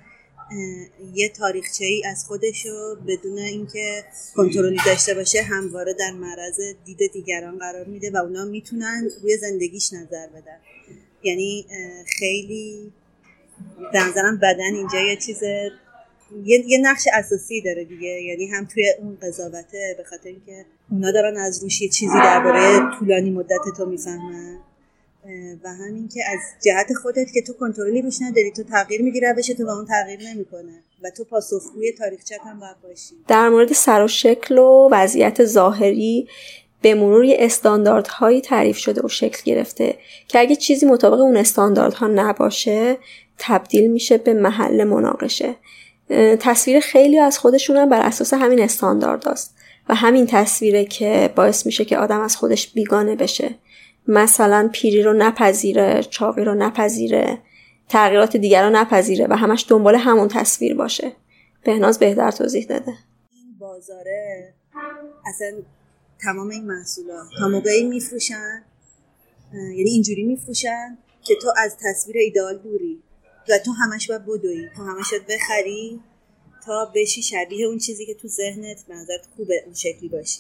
یه 1.14 1.30
تاریخچه 1.30 1.86
ای 1.86 2.04
از 2.06 2.26
خودش 2.26 2.66
رو 2.66 2.98
بدون 3.08 3.38
اینکه 3.38 4.04
کنترلی 4.36 4.78
داشته 4.86 5.14
باشه 5.14 5.42
همواره 5.42 5.94
در 5.94 6.12
معرض 6.12 6.60
دید 6.86 7.12
دیگران 7.14 7.60
قرار 7.60 7.86
میده 7.86 8.12
و 8.12 8.18
اونا 8.18 8.46
می‌تونن 8.46 9.10
روی 9.22 9.38
زندگیش 9.38 9.94
نظر 9.94 10.28
بدن. 10.28 10.58
یعنی 11.24 11.66
خیلی 12.20 12.92
به 13.94 14.00
نظرم 14.00 14.38
بدن 14.38 14.76
اینجا 14.76 15.00
یه 15.00 15.16
چیز 15.16 15.40
یه،, 16.46 16.64
یه 16.68 16.78
نقش 16.78 17.08
اساسی 17.14 17.62
داره 17.62 17.84
دیگه. 17.84 18.08
یعنی 18.08 18.48
هم 18.48 18.66
توی 18.66 18.94
اون 19.00 19.18
قضاوته 19.22 19.96
به 19.98 20.04
خاطر 20.04 20.30
اینکه 20.30 20.66
اونا 20.92 21.12
دارن 21.12 21.38
از 21.38 21.64
روش 21.64 21.82
یه 21.82 21.90
چیزی 21.90 22.14
درباره 22.24 22.80
طولانی 23.00 23.30
مدت 23.30 23.62
تو 23.78 23.86
می‌فهمن. 23.86 24.58
و 25.64 25.70
همین 25.70 26.08
که 26.08 26.22
از 26.32 26.40
جهت 26.66 26.94
خودت 26.94 27.32
که 27.34 27.42
تو 27.42 27.54
کنترلی 27.54 28.02
روش 28.02 28.22
نداری 28.22 28.52
تو 28.52 28.64
تغییر 28.64 29.02
میگی 29.02 29.20
روش 29.20 29.48
تو 29.48 29.66
با 29.66 29.74
اون 29.74 29.86
تغییر 29.86 30.20
نمی‌کنه. 30.30 30.84
و 31.04 31.10
تو 31.10 31.24
پاسخگوی 31.24 31.92
تاریخچت 31.92 32.40
هم 32.46 32.60
باید 32.60 32.76
باشی. 32.84 33.16
در 33.28 33.50
مورد 33.50 33.74
سر 33.74 34.04
و 34.04 34.08
شکل 34.08 34.58
و 34.58 34.90
وضعیت 34.92 35.46
ظاهری 35.46 36.28
به 36.82 36.96
مرور 36.96 37.24
یه 37.24 37.38
استانداردهایی 37.40 38.42
تعریف 38.42 38.78
شده 38.78 39.02
و 39.02 39.08
شکل 39.08 39.42
گرفته 39.46 39.96
که 40.28 40.40
اگه 40.40 40.56
چیزی 40.56 40.86
مطابق 40.86 41.20
اون 41.20 41.38
استانداردها 41.38 42.08
نباشه 42.08 42.98
تبدیل 43.38 43.92
میشه 43.92 44.18
به 44.18 44.34
محل 44.34 44.84
مناقشه. 44.84 45.56
تصویر 46.40 46.80
خیلی 46.80 47.20
از 47.20 47.40
خودشون 47.40 47.78
هم 47.78 47.90
بر 47.90 48.02
اساس 48.02 48.34
همین 48.34 48.62
استاندارد 48.62 49.28
است 49.28 49.56
و 49.90 49.96
همین 49.96 50.28
تصویره 50.28 50.86
که 50.86 51.34
باعث 51.36 51.66
میشه 51.66 51.86
که 51.86 51.98
آدم 51.98 52.22
از 52.22 52.36
خودش 52.36 52.74
بیگانه 52.74 53.16
بشه. 53.16 53.56
مثلا 54.08 54.70
پیری 54.74 55.04
رو 55.04 55.14
نپذیره 55.14 56.04
چاقی 56.04 56.44
رو 56.44 56.54
نپذیره 56.54 57.38
تغییرات 57.90 58.38
دیگر 58.38 58.64
رو 58.64 58.70
نپذیره 58.70 59.28
و 59.30 59.34
همش 59.34 59.66
دنبال 59.70 59.96
همون 59.96 60.28
تصویر 60.28 60.76
باشه. 60.76 61.12
بهناز 61.64 62.00
بهتر 62.00 62.32
توضیح 62.32 62.66
داده. 62.66 62.94
این 63.32 63.58
بازاره 63.60 64.54
اصلا 65.26 65.52
تمام 66.22 66.50
این 66.50 66.66
محصولات 66.66 67.28
تا 67.40 67.48
موقعی 67.48 67.84
میفروشن 67.84 68.64
یعنی 69.54 69.90
اینجوری 69.90 70.24
میفروشن 70.24 70.98
که 71.24 71.36
تو 71.42 71.54
از 71.58 71.78
تصویر 71.84 72.18
ایدئال 72.18 72.58
دوری. 72.58 73.04
و 73.50 73.58
تو 73.58 73.72
همش 73.72 74.08
باید 74.08 74.26
بدوی. 74.26 74.70
تو 74.76 74.84
همش 74.84 75.12
باید 75.12 75.28
بخری 75.28 76.00
تا 76.66 76.92
بشی 76.96 77.22
شبیه 77.22 77.68
اون 77.68 77.78
چیزی 77.78 78.06
که 78.06 78.14
تو 78.14 78.28
ذهنت 78.28 78.86
به 78.88 78.96
خوبه 79.36 79.64
اون 79.66 79.74
شکلی 79.74 80.10
باشی. 80.10 80.40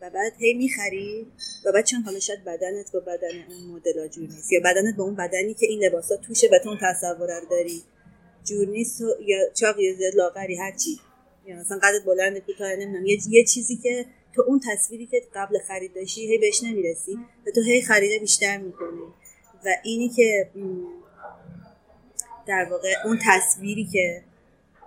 و 0.00 0.10
بعد 0.10 0.32
هی 0.38 0.54
می‌خری 0.54 1.26
و 1.64 1.72
بعد 1.72 1.86
چون 1.86 2.02
حالا 2.02 2.18
شاید 2.18 2.44
بدنت 2.44 2.92
با 2.92 3.00
بدن 3.00 3.44
اون 3.48 3.76
مدل 3.76 4.08
جور 4.08 4.28
نیست 4.28 4.52
یا 4.52 4.60
بدنت 4.60 4.96
با 4.96 5.04
اون 5.04 5.14
بدنی 5.14 5.54
که 5.54 5.66
این 5.66 5.84
لباسا 5.84 6.16
توشه 6.16 6.48
و 6.52 6.58
تو 6.58 6.68
اون 6.68 6.78
تصور 6.82 7.40
داری 7.50 7.82
جور 8.44 8.68
نیست 8.68 9.00
یا 9.26 9.38
چاق 9.54 9.78
یا 9.78 10.10
لاغری 10.14 10.56
هرچی 10.56 11.00
یا 11.46 11.56
مثلا 11.56 11.78
قدت 11.78 12.04
بلند 12.04 12.38
کوتاه 12.38 12.72
نمی‌دونم. 12.72 13.06
یه،, 13.06 13.18
یه 13.28 13.44
چیزی 13.44 13.76
که 13.76 14.06
تو 14.34 14.42
اون 14.46 14.60
تصویری 14.66 15.06
که 15.06 15.22
قبل 15.34 15.58
خرید 15.58 15.94
داشتی 15.94 16.32
هی 16.32 16.38
بهش 16.38 16.62
نمی‌رسی 16.62 17.18
و 17.46 17.50
تو 17.54 17.60
هی 17.60 17.82
خریده 17.82 18.18
بیشتر 18.18 18.58
می‌کنی. 18.58 19.02
و 19.64 19.68
اینی 19.84 20.08
که 20.08 20.50
در 22.48 22.66
واقع 22.70 22.94
اون 23.04 23.18
تصویری 23.26 23.84
که 23.92 24.22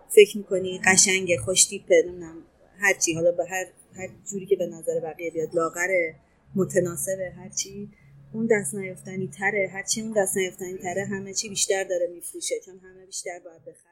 فکر 0.10 0.38
می‌کنی 0.38 0.82
قشنگ 0.86 1.38
خوشتیپه 1.46 2.03
نمی‌دونم 2.06 2.36
هرچی 2.80 3.13
حالا 3.13 3.32
به 3.32 3.46
هر 3.46 3.65
هر 3.96 4.10
جوری 4.32 4.46
که 4.46 4.56
به 4.56 4.65
نظر 4.65 5.00
بقیه 5.00 5.32
بیاد 5.32 5.50
لاغره 5.56 6.15
متناسبه 6.56 7.32
هرچی 7.38 7.89
اون 8.34 8.48
دست 8.51 8.75
نیافتنی 8.75 9.27
تره 9.27 9.70
هرچی 9.74 10.01
اون 10.01 10.13
دست 10.18 10.38
نیافتنی 10.38 10.77
تره 10.77 11.06
همه 11.06 11.34
چی 11.34 11.50
بیشتر 11.50 11.84
داره 11.84 12.08
میفروشه 12.13 12.56
چون 12.65 12.80
همه 12.80 13.06
بیشتر 13.06 13.39
باید 13.46 13.62
بخرن. 13.62 13.91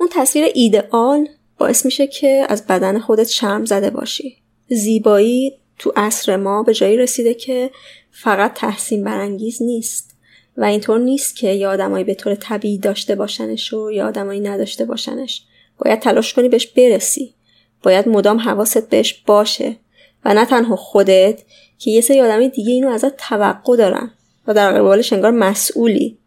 اون 0.00 0.08
تصویر 0.12 0.44
ایدئال 0.54 1.28
باعث 1.58 1.84
میشه 1.84 2.06
که 2.06 2.46
از 2.48 2.66
بدن 2.66 2.98
خودت 2.98 3.28
شرم 3.28 3.64
زده 3.64 3.90
باشی. 3.90 4.36
زیبایی 4.68 5.58
تو 5.78 5.92
عصر 5.96 6.36
ما 6.36 6.62
به 6.62 6.74
جایی 6.74 6.96
رسیده 6.96 7.34
که 7.34 7.70
فقط 8.10 8.54
تحسین 8.54 9.04
برانگیز 9.04 9.62
نیست. 9.62 10.09
و 10.56 10.64
اینطور 10.64 10.98
نیست 10.98 11.36
که 11.36 11.48
یا 11.48 11.70
آدمایی 11.70 12.04
به 12.04 12.14
طور 12.14 12.34
طبیعی 12.34 12.78
داشته 12.78 13.14
باشنش 13.14 13.72
و 13.72 13.90
یا 13.90 14.08
آدمایی 14.08 14.40
نداشته 14.40 14.84
باشنش. 14.84 15.42
باید 15.78 16.00
تلاش 16.00 16.34
کنی 16.34 16.48
بهش 16.48 16.66
برسی. 16.66 17.34
باید 17.82 18.08
مدام 18.08 18.38
حواست 18.38 18.88
بهش 18.88 19.22
باشه. 19.26 19.76
و 20.24 20.34
نه 20.34 20.44
تنها 20.44 20.76
خودت 20.76 21.42
که 21.78 21.90
یه 21.90 22.00
سری 22.00 22.20
آدمی 22.20 22.48
دیگه 22.48 22.72
اینو 22.72 22.88
ازت 22.88 23.16
توقع 23.16 23.76
دارن 23.76 24.10
و 24.46 24.54
در 24.54 24.72
قبالش 24.72 25.12
انگار 25.12 25.30
مسئولی. 25.30 26.18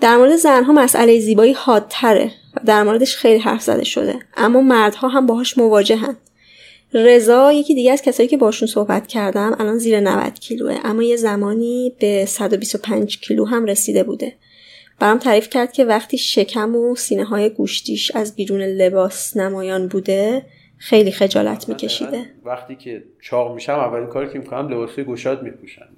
در 0.00 0.16
مورد 0.16 0.36
زنها 0.36 0.72
مسئله 0.72 1.20
زیبایی 1.20 1.52
حادتره 1.52 2.30
و 2.56 2.60
در 2.66 2.82
موردش 2.82 3.16
خیلی 3.16 3.38
حرف 3.38 3.62
زده 3.62 3.84
شده. 3.84 4.18
اما 4.36 4.60
مردها 4.60 5.08
هم 5.08 5.26
باهاش 5.26 5.58
مواجهن. 5.58 6.16
رضا 6.94 7.52
یکی 7.52 7.74
دیگه 7.74 7.92
از 7.92 8.02
کسایی 8.02 8.28
که 8.28 8.36
باشون 8.36 8.68
صحبت 8.68 9.06
کردم 9.06 9.56
الان 9.58 9.78
زیر 9.78 10.00
90 10.00 10.34
کیلوه 10.34 10.78
اما 10.84 11.02
یه 11.02 11.16
زمانی 11.16 11.92
به 12.00 12.24
125 12.26 13.20
کیلو 13.20 13.44
هم 13.44 13.64
رسیده 13.64 14.02
بوده. 14.02 14.32
برام 14.98 15.18
تعریف 15.18 15.48
کرد 15.48 15.72
که 15.72 15.84
وقتی 15.84 16.18
شکم 16.18 16.76
و 16.76 16.96
سینه 16.96 17.24
های 17.24 17.50
گوشتیش 17.50 18.10
از 18.16 18.36
بیرون 18.36 18.60
لباس 18.60 19.36
نمایان 19.36 19.88
بوده 19.88 20.46
خیلی 20.76 21.12
خجالت 21.12 21.68
میکشیده. 21.68 22.30
وقتی 22.44 22.76
که 22.76 23.04
چاق 23.20 23.54
میشم 23.54 23.72
اولین 23.72 24.06
کاری 24.06 24.32
که 24.32 24.38
می‌کنم 24.38 24.68
لباسای 24.68 25.04
گشاد 25.04 25.42
میپوشم. 25.42 25.88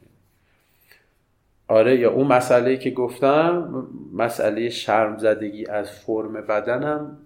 آره 1.68 2.00
یا 2.00 2.12
اون 2.12 2.26
مسئله 2.26 2.76
که 2.76 2.90
گفتم 2.90 3.86
مسئله 4.12 4.70
شرم 4.70 5.18
زدگی 5.18 5.66
از 5.66 5.90
فرم 5.90 6.32
بدنم 6.32 7.18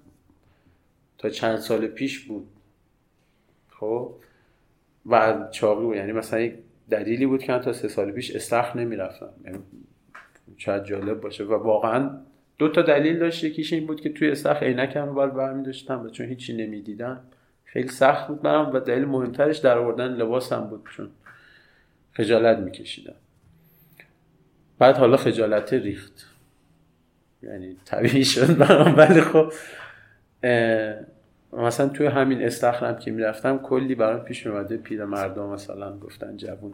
تا 1.18 1.28
چند 1.28 1.58
سال 1.58 1.86
پیش 1.86 2.18
بود. 2.18 2.46
خب. 3.80 4.14
و 5.06 5.48
چاقی 5.50 5.84
بود. 5.84 5.96
یعنی 5.96 6.12
مثلا 6.12 6.40
یک 6.40 6.54
دلیلی 6.90 7.26
بود 7.26 7.42
که 7.42 7.52
من 7.52 7.60
تا 7.60 7.72
سه 7.72 7.88
سال 7.88 8.12
پیش 8.12 8.36
استخر 8.36 8.78
نمی‌رفتم. 8.78 9.30
یعنی 9.44 9.58
شاید 10.56 10.84
جالب 10.84 11.20
باشه. 11.20 11.44
و 11.44 11.54
واقعا 11.54 12.10
دو 12.58 12.68
تا 12.68 12.82
دلیل 12.82 13.18
داشت. 13.18 13.44
یکیش 13.44 13.72
این 13.72 13.86
بود 13.86 14.00
که 14.00 14.08
توی 14.08 14.30
استخر 14.30 14.66
عینکم 14.66 15.06
رو 15.06 15.14
باید 15.14 15.34
برمی 15.34 15.62
داشتم 15.62 16.02
و 16.04 16.08
چون 16.08 16.26
هیچی 16.26 16.56
نمی‌دیدم. 16.56 17.20
خیلی 17.64 17.88
سخت 17.88 18.28
بود 18.28 18.42
برام 18.42 18.74
و 18.74 18.80
دلیل 18.80 19.04
مهمترش 19.04 19.58
در 19.58 19.78
آوردن 19.78 20.08
لباسم 20.08 20.60
بود 20.60 20.88
چون 20.96 21.10
خجالت 22.12 22.58
میکشیدم. 22.58 23.14
بعد 24.78 24.96
حالا 24.96 25.16
خجالت 25.16 25.72
ریخت. 25.72 26.26
یعنی 27.42 27.76
طبیعی 27.84 28.24
شد 28.24 28.56
برام. 28.56 28.96
ولی 28.96 29.20
خب 29.20 29.52
مثلا 31.52 31.88
توی 31.88 32.06
همین 32.06 32.42
استخرم 32.42 32.98
که 32.98 33.10
می‌رفتم 33.10 33.58
کلی 33.58 33.94
برام 33.94 34.20
پیش 34.20 34.46
اومده 34.46 34.76
پیر 34.76 35.04
مردم 35.04 35.46
مثلا 35.46 35.98
گفتن 35.98 36.36
جوون 36.36 36.72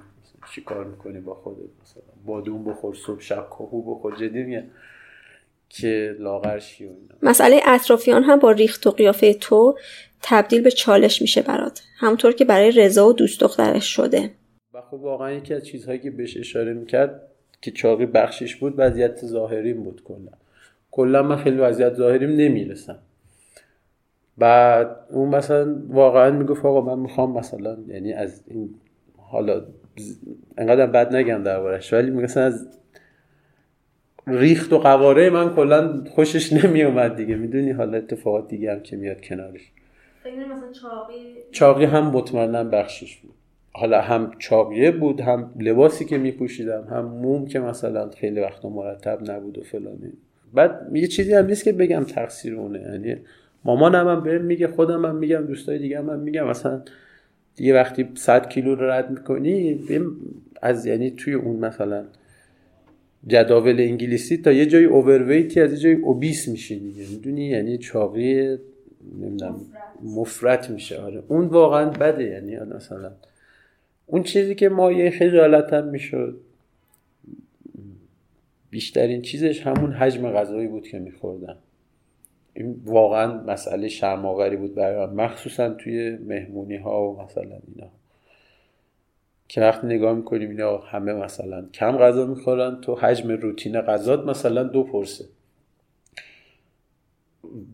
چی 0.54 0.60
کار 0.60 0.84
می‌کنی 0.84 1.20
با 1.20 1.34
خودت؟ 1.34 1.70
مثلا 1.82 2.02
بادون 2.26 2.64
بخور 2.64 2.94
صبح 2.94 3.20
شب 3.20 3.46
کهو 3.50 3.94
بخور. 3.94 4.16
جدی 4.16 4.42
میگه 4.42 4.64
که 5.68 6.16
لاغر 6.18 6.58
شی 6.58 6.84
و 6.84 6.88
اینا. 6.88 7.14
مسئله 7.22 7.60
اطرافیان 7.66 8.22
هم 8.22 8.38
با 8.38 8.50
ریخت 8.50 8.86
و 8.86 8.90
قیافه 8.90 9.34
تو 9.34 9.78
تبدیل 10.22 10.62
به 10.62 10.70
چالش 10.70 11.22
میشه 11.22 11.42
برات. 11.42 11.82
همونطور 11.98 12.32
که 12.32 12.44
برای 12.44 12.70
رضا 12.70 13.08
و 13.08 13.12
دوست 13.12 13.40
دخترش 13.40 13.96
شده. 13.96 14.30
و 14.74 14.80
خب 14.80 14.94
واقعا 14.94 15.32
یکی 15.32 15.54
از 15.54 15.66
چیزهایی 15.66 15.98
که 15.98 16.10
بهش 16.10 16.36
اشاره 16.36 16.72
می‌کرد 16.72 17.22
که 17.62 17.70
چاقی 17.70 18.06
بخشش 18.06 18.56
بود 18.56 18.74
وضعیت 18.76 19.26
ظاهریم 19.26 19.82
بود 19.82 20.02
کلا. 20.04 20.32
کلا 20.90 21.22
من 21.22 21.36
خیلی 21.36 21.56
وضعیت 21.56 21.94
ظاهریم 21.94 22.30
نمی‌رسم. 22.30 22.98
بعد 24.38 24.96
اون 25.10 25.28
مثلا 25.28 25.76
واقعا 25.88 26.30
می‌گفت 26.30 26.64
آقا 26.64 26.94
من 26.96 27.02
می‌خوام 27.02 27.38
مثلا 27.38 27.76
یعنی 27.88 28.12
از 28.12 28.42
این 28.46 28.74
حالا 29.18 29.62
انقدر 30.58 30.86
بد 30.86 31.16
نگم 31.16 31.42
دربارش 31.42 31.92
ولی 31.92 32.10
مثلا 32.10 32.42
از 32.44 32.68
ریخت 34.26 34.72
و 34.72 34.78
قواره 34.78 35.30
من 35.30 35.54
کلا 35.54 36.04
خوشش 36.10 36.52
نمیومد 36.52 37.16
دیگه. 37.16 37.36
می‌دونی 37.36 37.70
حالا 37.70 37.98
اتفاقات 37.98 38.48
دیگه 38.48 38.72
هم 38.72 38.80
که 38.80 38.96
میاد 38.96 39.20
کنارش. 39.20 39.72
مثلا 40.24 40.72
چاقی؟ 40.72 41.14
چاقی 41.52 41.84
هم 41.84 42.06
مطمئنا 42.06 42.64
بخشش 42.64 43.16
بود. 43.16 43.34
حالا 43.72 44.00
هم 44.00 44.30
چاقیه 44.38 44.90
بود 44.90 45.20
هم 45.20 45.50
لباسی 45.60 46.04
که 46.04 46.18
میپوشیدم 46.18 46.84
هم 46.90 47.04
موم 47.04 47.46
که 47.46 47.60
مثلا 47.60 48.10
خیلی 48.10 48.40
وقتا 48.40 48.68
مرتب 48.68 49.30
نبود 49.30 49.58
و 49.58 49.62
فلانی. 49.62 50.12
بعد 50.54 50.90
یه 50.92 51.06
چیزی 51.06 51.34
هم 51.34 51.46
نیست 51.46 51.64
که 51.64 51.72
بگم 51.72 52.04
تقصیر 52.04 52.54
اونه. 52.54 52.80
یعنی 52.80 53.16
مامانم 53.66 54.08
هم 54.08 54.20
بهم 54.22 54.44
میگه 54.44 54.68
خودم 54.68 55.04
هم 55.04 55.16
میگم 55.16 55.46
دوستای 55.46 55.78
دیگه 55.78 55.98
هم, 55.98 56.10
هم 56.10 56.18
میگم. 56.18 56.48
مثلا 56.48 56.82
دیگه 57.56 57.74
وقتی 57.74 58.08
100 58.14 58.48
کیلو 58.48 58.74
رو 58.74 58.90
رد 58.90 59.10
می‌کنی 59.10 59.80
از 60.62 60.86
یعنی 60.86 61.10
توی 61.10 61.34
اون 61.34 61.56
مثلا 61.56 62.04
جداول 63.26 63.80
انگلیسی 63.80 64.36
تا 64.36 64.52
یه 64.52 64.66
جای 64.66 64.84
اوورویتی 64.84 65.60
از 65.60 65.72
یه 65.72 65.78
جای 65.78 65.94
اوبیس 65.94 66.48
میشی 66.48 66.78
دیگه. 66.78 67.04
می‌دونی؟ 67.10 67.44
یعنی 67.44 67.78
چاقی 67.78 68.56
نمی‌دونم 69.20 69.60
مفرت 70.02 70.70
میشه. 70.70 71.00
آره. 71.00 71.22
اون 71.28 71.46
واقعا 71.46 71.90
بده. 71.90 72.24
یعنی 72.24 72.56
مثلا 72.56 73.12
اون 74.06 74.22
چیزی 74.22 74.54
که 74.54 74.68
ما 74.68 74.92
یه 74.92 75.10
خجالتم 75.10 75.84
می‌شد. 75.84 76.40
بیشترین 78.70 79.22
چیزش 79.22 79.66
همون 79.66 79.92
حجم 79.92 80.30
غذایی 80.30 80.66
بود 80.66 80.88
که 80.88 80.98
میخوردم. 80.98 81.56
این 82.56 82.82
واقعا 82.84 83.42
مسئله 83.42 83.88
شرماوری 83.88 84.56
بود 84.56 84.74
برای 84.74 85.06
من 85.06 85.24
مخصوصا 85.24 85.70
توی 85.70 86.18
مهمونی 86.26 86.76
ها 86.76 87.08
و 87.08 87.22
مثلا 87.22 87.42
اینا. 87.42 87.90
که 89.48 89.60
وقتی 89.60 89.86
نگاه 89.86 90.16
می‌کنیم 90.16 90.50
اینا 90.50 90.78
همه 90.78 91.12
مثلا 91.12 91.68
کم 91.74 91.96
غذا 91.96 92.26
می‌خورن 92.26 92.80
تو 92.80 92.94
حجم 92.94 93.30
روتین 93.30 93.80
غذات 93.80 94.26
مثلا 94.26 94.62
دو 94.62 94.82
پرسه. 94.82 95.24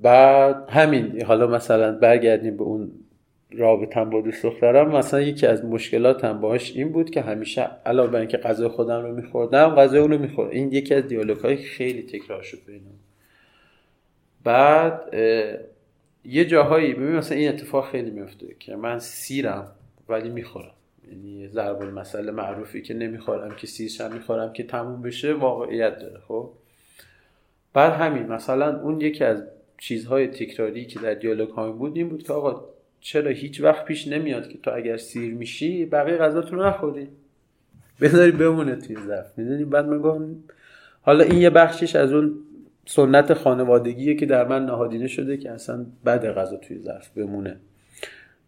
بعد 0.03 0.65
همین 0.69 1.23
حالا 1.23 1.47
مثلا 1.47 1.99
برگردیم 1.99 2.57
به 2.57 2.63
اون 2.63 2.91
رابطم 3.51 4.11
با 4.11 4.21
دوست 4.21 4.43
دخترم 4.43 4.97
مثلا 4.97 5.21
یکی 5.21 5.47
از 5.47 5.65
مشکلاتم 5.65 6.41
باش 6.41 6.77
این 6.77 6.93
بود 6.93 7.11
که 7.11 7.21
همیشه 7.21 7.63
علاوه 7.87 8.11
بر 8.11 8.19
اینکه 8.19 8.37
غذای 8.37 8.69
خودم 8.69 9.03
رو 9.03 9.15
میخوردم 9.15 9.69
غذای 9.69 10.01
اون 10.01 10.13
رو 10.13 10.19
می‌خورد. 10.19 10.53
این 10.53 10.73
یکی 10.73 10.95
از 10.95 11.07
دیالوگ 11.07 11.39
های 11.39 11.57
خیلی 11.57 12.03
تکرار 12.03 12.43
شد 12.43 12.59
بینم 12.67 13.02
بعد 14.45 15.15
یه 16.25 16.45
جاهایی 16.45 16.95
ببین 16.95 17.17
مثلا 17.17 17.39
این 17.39 17.49
اتفاق 17.49 17.91
خیلی 17.91 18.11
میفته 18.11 18.47
که 18.59 18.77
من 18.77 18.99
سیرم 18.99 19.73
ولی 20.09 20.29
می‌خورم. 20.29 20.75
یعنی 21.11 21.49
ضرب 21.49 21.81
المثل 21.83 22.31
معروفی 22.31 22.83
که 22.83 22.95
نمی‌خورم 22.95 23.55
که 23.57 23.67
سیرشم 23.67 24.13
می‌خورم 24.13 24.53
که 24.53 24.63
تموم 24.63 25.03
بشه 25.03 25.33
واقعیت 25.33 25.99
داره 25.99 26.21
خب؟ 26.29 26.51
بعد 27.75 27.93
همین 27.93 28.27
مثلا 28.27 28.81
اون 28.81 29.01
یکی 29.01 29.25
از 29.25 29.45
چیزهای 29.79 30.27
تکراری 30.27 30.85
که 30.87 31.01
در 31.01 31.15
دیالوگ 31.15 31.49
های 31.49 31.73
بود 31.73 31.97
این 31.97 32.09
بود 32.09 32.23
که 32.23 32.33
آقا 32.33 32.65
چرا 33.01 33.31
هیچ 33.31 33.61
وقت 33.61 33.85
پیش 33.85 34.09
نمیاد 34.09 34.49
که 34.49 34.59
تو 34.59 34.71
اگر 34.75 34.97
سیر 34.97 35.35
میشی 35.35 35.87
بقیه 35.87 36.17
غذاتون 36.17 36.59
رو 36.59 36.67
نخوری. 36.67 37.09
بذاری 38.01 38.33
بمونه 38.33 38.77
توی 38.77 38.97
ظرف. 39.07 39.39
می‌دونی؟ 39.39 39.65
بعد 39.65 39.87
من 39.87 40.37
حالا 41.03 41.25
این 41.25 41.39
یه 41.39 41.51
بخشش 41.51 41.97
از 41.97 42.13
اون 42.13 42.39
سنت 42.87 43.35
خانوادگیه 43.35 44.15
که 44.15 44.27
در 44.27 44.49
من 44.49 44.65
نهادینه 44.65 45.07
شده 45.07 45.37
که 45.37 45.51
اصلا 45.51 45.87
بد 46.07 46.27
غذا 46.27 46.57
توی 46.57 46.79
ظرف 46.79 47.11
بمونه. 47.11 47.57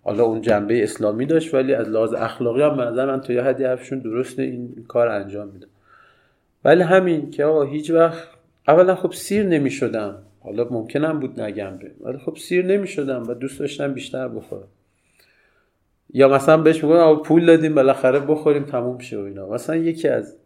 حالا 0.03 0.25
اون 0.25 0.40
جنبه 0.40 0.83
اسلامی 0.83 1.27
داشت 1.27 1.55
ولی 1.55 1.75
از 1.75 1.88
لحاظ 1.88 2.14
اخلاقی 2.14 2.62
هم 2.62 2.81
نظر 2.81 3.07
من 3.07 3.20
تا 3.20 3.33
یه 3.33 3.42
حدی 3.42 3.64
حرفشون 3.64 3.99
درسته 3.99 4.42
این 4.42 4.85
کار 4.88 5.09
انجام 5.09 5.49
میده. 5.49 5.66
ولی 6.64 6.83
همین 6.83 7.31
که 7.31 7.44
آقا 7.44 7.62
هیچ 7.62 7.90
وقت 7.90 8.29
اولا 8.68 8.94
خب 8.94 9.12
سیر 9.12 9.42
نمی‌شدم. 9.42 10.18
حالا 10.40 10.66
ممکنم 10.70 11.20
بود 11.20 11.40
نگم 11.40 11.77
به 11.77 11.90
ولی 12.01 12.18
خب 12.18 12.37
سیر 12.37 12.66
نمی‌شدم 12.66 13.29
و 13.29 13.35
دوست 13.35 13.61
داشتم 13.61 13.92
بیشتر 13.92 14.29
بخورم. 14.29 14.68
یا 16.12 16.29
مثلا 16.29 16.57
بهش 16.57 16.85
میگم 16.85 17.16
پول 17.16 17.47
دادیم 17.47 17.75
بالاخره 17.75 18.20
بخوریم 18.20 18.64
تموم 18.64 18.99
شه 18.99 19.18
و 19.18 19.20
اینا. 19.20 19.49
مثلا 19.49 19.77
یکی 19.77 20.09
از 20.09 20.37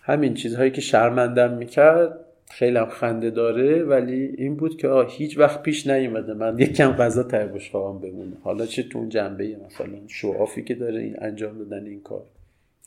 همین 0.00 0.34
چیزهایی 0.34 0.70
که 0.70 0.80
شرمندم 0.80 1.52
می‌کرد 1.54 2.24
خیلی 2.50 2.78
هم 2.78 2.88
خنده 2.88 3.30
داره 3.30 3.82
ولی 3.82 4.34
این 4.38 4.56
بود 4.56 4.76
که 4.76 4.88
آه 4.88 5.06
هیچ 5.10 5.38
وقت 5.38 5.62
پیش 5.62 5.86
نیومده. 5.86 6.34
من 6.34 6.58
یکم 6.58 6.92
غذا 6.92 7.22
ته 7.22 7.46
بشقابم 7.46 7.98
بمونه. 7.98 8.36
حالا 8.42 8.66
چه 8.66 8.82
تو 8.82 8.98
اون 8.98 9.08
جنبه 9.08 9.56
مثلا 9.66 9.88
شوافی 10.08 10.64
که 10.64 10.74
داره 10.74 11.00
این 11.00 11.16
انجام 11.22 11.58
دادن 11.58 11.86
این 11.86 12.00
کار. 12.00 12.22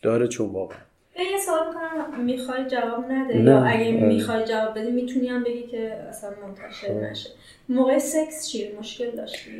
داره 0.01 0.27
چون 0.27 0.49
واقعا. 0.49 0.77
یه 1.19 1.37
سوال 1.45 1.67
می‌کنم. 1.67 2.25
می‌خوای 2.25 2.65
جواب 2.65 3.05
نده؟ 3.11 3.37
نه. 3.37 3.51
یا 3.51 3.63
اگه 3.63 3.97
آره. 3.97 4.07
می‌خوای 4.07 4.45
جواب 4.45 4.79
بدی 4.79 4.91
می‌تونی 4.91 5.27
هم 5.27 5.43
بگی 5.43 5.63
که 5.63 5.93
اصلا 5.93 6.29
منتشر 6.47 6.91
آره. 6.91 7.11
نشه. 7.11 7.29
موقع 7.69 7.97
سکس 7.97 8.49
چی؟ 8.49 8.69
مشکل 8.79 9.11
داشتی؟ 9.11 9.51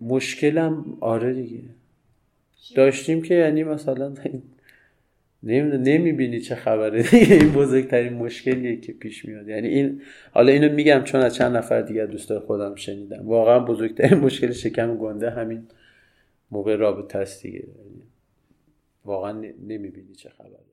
مشکلم 0.00 0.84
آره 1.00 1.32
دیگه. 1.32 1.58
داشتیم 2.74 3.22
که 3.22 3.34
یعنی 3.34 3.64
مثلا 3.64 4.12
نمی‌بینی 5.42 6.40
چه 6.40 6.54
خبره. 6.54 7.04
این 7.12 7.52
بزرگترین 7.52 8.12
مشکلیه 8.12 8.76
که 8.76 8.92
پیش 8.92 9.24
میاد. 9.24 9.48
یعنی 9.48 9.68
این 9.68 10.02
حالا 10.32 10.52
اینو 10.52 10.72
میگم 10.72 11.02
چون 11.04 11.20
از 11.20 11.34
چند 11.34 11.56
نفر 11.56 11.82
دیگه 11.82 12.06
دوستای 12.06 12.38
خودم 12.38 12.74
شنیدم. 12.74 13.28
واقعا 13.28 13.58
بزرگترین 13.60 14.18
مشکل 14.18 14.52
شکم 14.52 14.96
گنده 14.96 15.30
همین 15.30 15.66
موقع 16.50 16.76
رابطه 16.76 17.18
است 17.18 17.42
دیگه. 17.42 17.64
واقعا 19.04 19.32
نمی‌بینی 19.66 20.14
چه 20.14 20.28
خبره. 20.28 20.72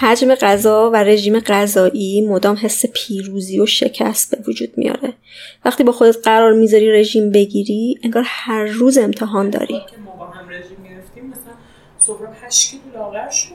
حجم 0.00 0.34
غذا 0.34 0.90
و 0.90 0.96
رژیم 0.96 1.40
غذایی 1.40 2.20
مدام 2.20 2.56
حس 2.62 2.84
پیروزی 2.94 3.60
و 3.60 3.66
شکست 3.66 4.36
به 4.36 4.42
وجود 4.48 4.78
میاره. 4.78 5.14
وقتی 5.64 5.84
با 5.84 5.92
خودت 5.92 6.16
قرار 6.24 6.52
می‌ذاری 6.52 6.92
رژیم 6.92 7.30
بگیری، 7.30 7.98
انگار 8.02 8.24
هر 8.26 8.64
روز 8.64 8.98
امتحان 8.98 9.50
داری. 9.50 9.80
که 9.90 9.96
ما 10.04 10.16
با 10.16 10.26
هم 10.26 10.48
رژیم 10.48 10.84
گرفتیم 10.84 11.26
مثلا 11.26 11.52
صبح 11.98 12.18
8 12.42 12.70
کیلو 12.70 12.94
لاغر 12.94 13.30
شد 13.30 13.54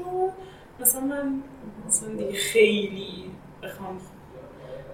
مثلا 0.79 1.01
من 1.01 1.43
مثلا 1.87 2.09
دیگه 2.09 2.33
خیلی 2.33 3.31
بخوام 3.63 4.01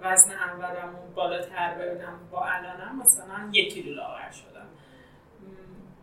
وزن 0.02 0.32
اولم 0.32 0.94
بالاتر 1.16 1.74
ببینم 1.80 2.20
با 2.32 2.46
الانم 2.46 3.02
مثلا 3.02 3.50
یک 3.54 3.74
کیلو 3.74 3.96
لاغر 3.96 4.32
شدم 4.32 4.68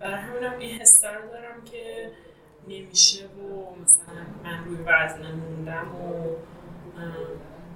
برای 0.01 0.15
همینم 0.15 0.59
این 0.59 0.81
حس 0.81 1.01
دارم 1.01 1.65
که 1.65 2.11
نمیشه 2.69 3.27
و 3.27 3.75
مثلا 3.83 4.27
من 4.45 4.65
روی 4.65 4.77
وزن 4.77 5.33
موندم 5.33 5.95
و 5.95 6.37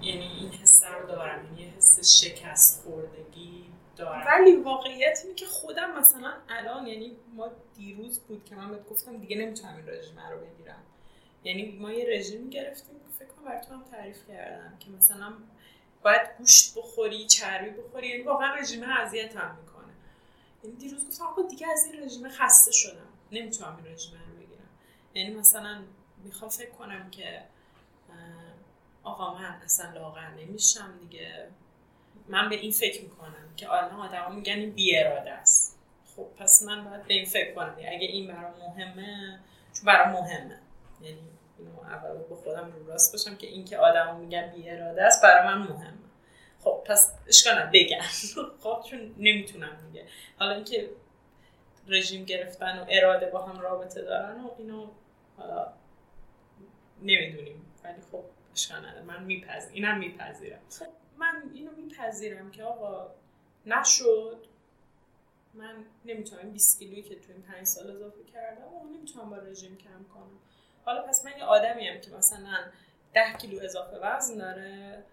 یعنی 0.03 0.24
این 0.24 0.50
حس 0.50 0.85
رو 0.85 1.07
دارم 1.07 1.44
یعنی 1.44 1.62
یه 1.62 1.68
حس 1.76 2.22
شکست 2.22 2.83
خوردگی 2.83 3.64
دارم. 3.96 4.26
ولی 4.26 4.57
واقعیت 4.57 5.20
اینه 5.24 5.35
که 5.35 5.46
خودم 5.46 5.98
مثلا 5.98 6.33
الان 6.48 6.87
یعنی 6.87 7.16
ما 7.35 7.48
دیروز 7.76 8.20
بود 8.20 8.44
که 8.44 8.57
من 8.57 8.70
بهت 8.70 8.88
گفتم 8.88 9.16
دیگه 9.16 9.37
نمی‌تونم 9.37 9.76
این 9.76 9.88
رژیم 9.88 10.18
رو 10.31 10.38
بگیرم. 10.38 10.83
یعنی 11.44 11.79
ما 11.79 11.92
یه 11.92 12.07
رژیم 12.09 12.50
گرفتیم 12.50 12.96
فکر 13.18 13.29
کنم 13.29 13.44
براتون 13.44 13.76
هم 13.76 13.85
تعریف 13.85 14.29
کردم 14.29 14.79
که 14.79 14.90
مثلا 14.90 15.33
باید 16.03 16.20
گوشت 16.38 16.79
بخوری 16.79 17.26
چربی 17.26 17.70
بخوری 17.70 18.09
یعنی 18.09 18.22
واقعا 18.22 18.55
رژیم 18.55 18.83
اذیت 18.83 19.37
هم 19.37 19.57
می‌کنه. 19.57 19.92
یعنی 20.64 20.76
دیروز 20.76 21.09
گفتم 21.09 21.24
آقا 21.24 21.42
دیگه 21.42 21.66
از 21.72 21.85
این 21.85 22.03
رژیم 22.05 22.29
خسته 22.29 22.72
شدم. 22.72 23.09
نمی‌تونم 23.33 23.76
این 23.76 23.94
رژیم 23.94 24.12
یعنی 25.14 25.35
مثلا 25.35 25.83
می‌خوام 26.25 26.51
فکر 26.51 26.70
کنم 26.70 27.11
که 27.11 27.42
آقا 29.03 29.35
من 29.35 29.61
اصلا 29.64 29.92
لاغر 29.92 30.29
نمیشم 30.29 30.99
دیگه. 31.01 31.49
من 32.29 32.49
به 32.49 32.55
این 32.55 32.73
فکر 32.73 33.03
می‌کنم 33.03 33.55
که 33.57 33.73
الان 33.73 33.92
آدما 33.92 34.29
میگن 34.29 34.53
این 34.53 34.70
بی 34.70 34.96
اراده 34.96 35.33
است. 35.33 35.79
خب 36.16 36.27
پس 36.38 36.62
من 36.62 36.85
باید 36.85 37.07
به 37.07 37.14
این 37.14 37.25
فکر 37.25 37.55
کنم. 37.55 37.75
اگه 37.79 38.07
این 38.07 38.27
برام 38.27 38.55
مهمه 38.59 39.40
چون 39.73 39.85
برام 39.85 40.12
مهمه. 40.12 40.59
یعنی 41.01 41.20
اینو 41.59 41.81
اول 41.81 42.18
با 42.18 42.37
خودم 42.37 42.73
رو 42.73 42.87
راست 42.87 43.12
باشم 43.12 43.37
که 43.37 43.46
این 43.46 43.64
که 43.64 43.79
آدما 43.79 44.18
میگن 44.18 44.53
بی 44.57 44.70
اراده 44.70 45.03
است 45.03 45.23
برای 45.23 45.46
من 45.46 45.59
مهمه. 45.59 45.99
خب 46.61 46.83
پس 46.87 47.12
اشکال 47.29 47.70
بگم. 47.73 48.01
خب 48.62 48.85
چون 48.90 49.14
نمی‌تونم 49.18 49.79
دیگه. 49.87 50.07
حالا 50.38 50.55
اینکه 50.55 50.90
رژیم 51.90 52.24
گرفتن 52.24 52.79
و 52.79 52.85
اراده 52.88 53.26
با 53.26 53.42
هم 53.42 53.61
رابطه 53.61 54.03
دارن 54.03 54.40
و 54.40 54.50
اینو 54.59 54.90
حالا 55.37 55.72
نمی‌دونیم. 57.03 57.66
ولی 57.85 58.00
خب 58.12 58.24
اشکال 58.53 59.03
من 59.07 59.24
میپذیرم 59.24 59.74
اینم 59.74 59.98
میپذیرم. 59.98 60.61
خب 60.79 60.87
من 61.16 61.50
اینو 61.55 61.70
میپذیرم 61.72 62.50
که 62.50 62.64
آقا 62.64 63.14
نشد. 63.66 64.46
من 65.55 65.85
نمی‌تونم 66.05 66.50
20 66.53 66.79
کیلویی 66.79 67.03
که 67.03 67.14
تو 67.14 67.33
این 67.33 67.42
5 67.42 67.66
سال 67.66 67.90
اضافه 67.90 68.24
کردم 68.24 68.74
و 68.74 68.85
نمی‌تونم 68.96 69.31
با 69.31 69.37
رژیم 69.37 69.76
کم 69.76 70.05
کنم. 70.14 70.38
حالا 70.85 71.03
پس 71.03 71.24
من 71.24 71.33
یه 71.38 71.44
آدمی 71.44 71.88
هم 71.88 72.00
که 72.00 72.11
مثلا 72.11 72.59
10 73.14 73.33
کیلو 73.33 73.64
اضافه 73.64 73.96
وزن 73.96 74.38
داره. 74.38 75.05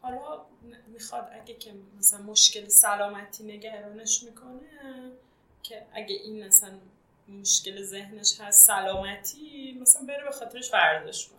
حالا 0.00 0.46
می‌خواد 0.86 1.28
اگه 1.32 1.54
که 1.54 1.72
مثلا 1.98 2.22
مشکل 2.22 2.68
سلامتی 2.68 3.44
نگرانش 3.44 4.22
می‌کنه 4.22 5.12
که 5.64 5.86
اگه 5.94 6.14
این 6.14 6.46
مثلا 6.46 6.78
مشکل 7.28 7.82
ذهنش 7.82 8.40
هست 8.40 8.66
سلامتی 8.66 9.78
مثلا 9.80 10.06
بره 10.06 10.24
به 10.24 10.30
خاطرش 10.30 10.72
ورزش 10.72 11.28
کنه. 11.28 11.38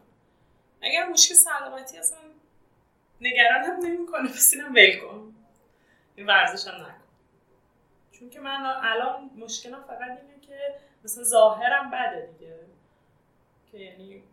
اگر 0.81 1.09
مشکل 1.09 1.35
سلامتی 1.35 1.97
اصلا 1.97 2.17
نگران 3.21 3.63
هم 3.63 3.85
نمی‌کنه. 3.85 4.29
پس 4.29 4.53
اینم 4.53 4.73
ول 4.73 4.99
کن. 4.99 5.35
این 6.15 6.25
ورزش 6.27 6.67
هم 6.67 6.81
نکن. 6.81 7.03
چون 8.11 8.29
که 8.29 8.39
من 8.39 8.79
الان 8.83 9.31
مشکلم 9.37 9.83
فقط 9.83 10.01
اینه 10.01 10.39
که 10.41 10.75
مثلا 11.03 11.23
ظاهرم 11.23 11.91
بده 11.91 12.29
دیگه. 12.39 12.59
که 13.71 13.77
یعنی 13.77 14.23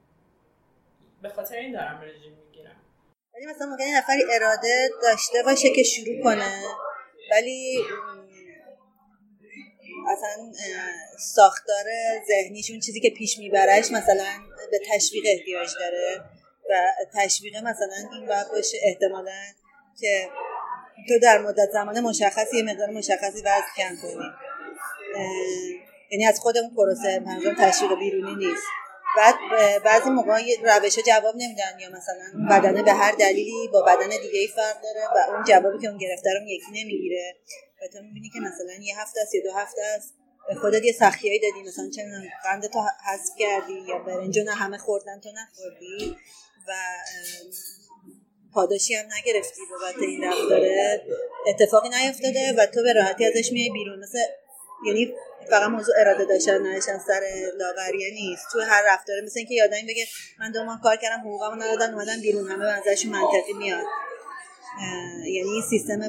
به 1.23 1.29
خاطر 1.29 1.57
این 1.57 1.73
دارم 1.73 2.01
رژیم 2.01 2.33
می‌گیرم. 2.47 2.77
ولی 3.35 3.47
مثلا 3.47 3.67
ممکنه 3.67 3.99
نفری 3.99 4.23
اراده 4.33 4.91
داشته 5.03 5.43
باشه 5.45 5.71
که 5.71 5.83
شروع 5.83 6.23
کنه 6.23 6.63
ولی 7.31 7.85
اصلا 10.09 10.53
ساختار 11.19 11.85
ذهنیشون 12.29 12.81
چیزی 12.81 13.01
که 13.01 13.11
پیش 13.11 13.39
میبرش 13.39 13.91
مثلا 13.91 14.27
به 14.71 14.81
تشویق 14.91 15.25
احتیاج 15.27 15.69
داره 15.81 16.25
و 16.71 16.89
تشویق 17.15 17.57
مثلا 17.57 18.09
این 18.13 18.27
باید 18.27 18.49
باشه 18.49 18.79
احتمالا 18.83 19.33
که 20.01 20.29
تو 21.09 21.19
در 21.19 21.39
مدت 21.39 21.71
زمان 21.73 22.01
مشخصی 22.01 22.57
یه 22.57 22.63
مقدار 22.63 22.91
مشخصی 22.91 23.41
وزن 23.41 23.63
کم 23.77 23.97
کنی. 24.03 24.25
یعنی 26.11 26.27
از 26.27 26.41
خودمون 26.41 26.75
پروسه 26.75 27.19
منظورم 27.19 27.55
تشویق 27.55 27.99
بیرونی 27.99 28.47
نیست. 28.47 28.63
بعد 29.17 29.35
بعضی 29.85 30.11
موقع 30.11 30.43
روش 30.63 30.99
جواب 31.07 31.35
نمیدن 31.37 31.79
یا 31.81 31.89
مثلا 31.89 32.47
بدنه 32.51 32.83
به 32.83 32.93
هر 32.93 33.13
دلیلی 33.13 33.69
با 33.73 33.83
بدن 33.83 34.09
دیگه 34.09 34.39
ای 34.39 34.47
فرق 34.47 34.83
داره 34.83 35.07
و 35.17 35.31
اون 35.31 35.45
جوابی 35.45 35.79
که 35.79 35.89
اون 35.89 35.99
گرفته 35.99 36.31
رو 36.31 36.47
یکی 36.47 36.71
نمی‌گیره. 36.85 37.37
و 37.83 37.89
تو 37.89 38.03
می‌بینی 38.03 38.31
که 38.31 38.41
مثلا 38.41 38.83
یه 38.83 39.01
هفته 39.01 39.21
است 39.21 39.35
یا 39.35 39.43
دو 39.43 39.53
هفته 39.53 39.83
است. 39.97 40.15
به 40.49 40.55
خودت 40.55 40.85
یه 40.85 40.93
سخیایی 40.93 41.41
دادی. 41.41 41.69
مثلا 41.69 41.91
چه 41.91 42.03
قند 42.45 42.67
تو 42.67 42.81
حذف 42.81 43.31
کردی 43.39 43.73
یا 43.89 43.99
برنجو 43.99 44.43
نه 44.43 44.55
همه 44.55 44.79
خوردن 44.79 45.21
تو 45.21 45.29
نخوردی 45.33 46.17
و 46.69 46.73
پاداشی 48.55 48.95
هم 48.95 49.05
نگرفتی 49.05 49.61
بابت 49.71 49.95
این 50.03 50.25
رفتاره 50.25 51.03
اتفاقی 51.47 51.89
نیفتاده 51.89 52.53
و 52.59 52.67
تو 52.67 52.83
به 52.83 52.93
راحتی 52.93 53.25
ازش 53.25 53.53
میای 53.53 53.71
بیرون. 53.71 53.99
مثل 53.99 54.19
یعنی 54.87 55.15
فقط 55.51 55.71
موضوع 55.71 55.95
اراده 55.99 56.25
داشتن 56.25 56.63
نشن 56.63 56.99
سر 56.99 57.21
لاغریه 57.57 58.11
نیست. 58.11 58.47
تو 58.53 58.61
هر 58.61 58.83
رفتاره 58.87 59.23
مثل 59.23 59.39
اینکه 59.39 59.55
یادم 59.55 59.87
بگه 59.89 60.07
من 60.39 60.53
دو 60.53 60.65
ماه 60.65 60.81
کار 60.83 60.97
کردم 60.97 61.21
حقوقمو 61.21 61.55
ندادن 61.55 61.95
اومدن 61.95 62.21
بیرون 62.21 62.51
همه 62.51 62.59
به 62.59 63.09
منطقی 63.11 63.53
میاد. 63.53 63.85
یعنی 65.27 65.63
سیستم 65.71 66.01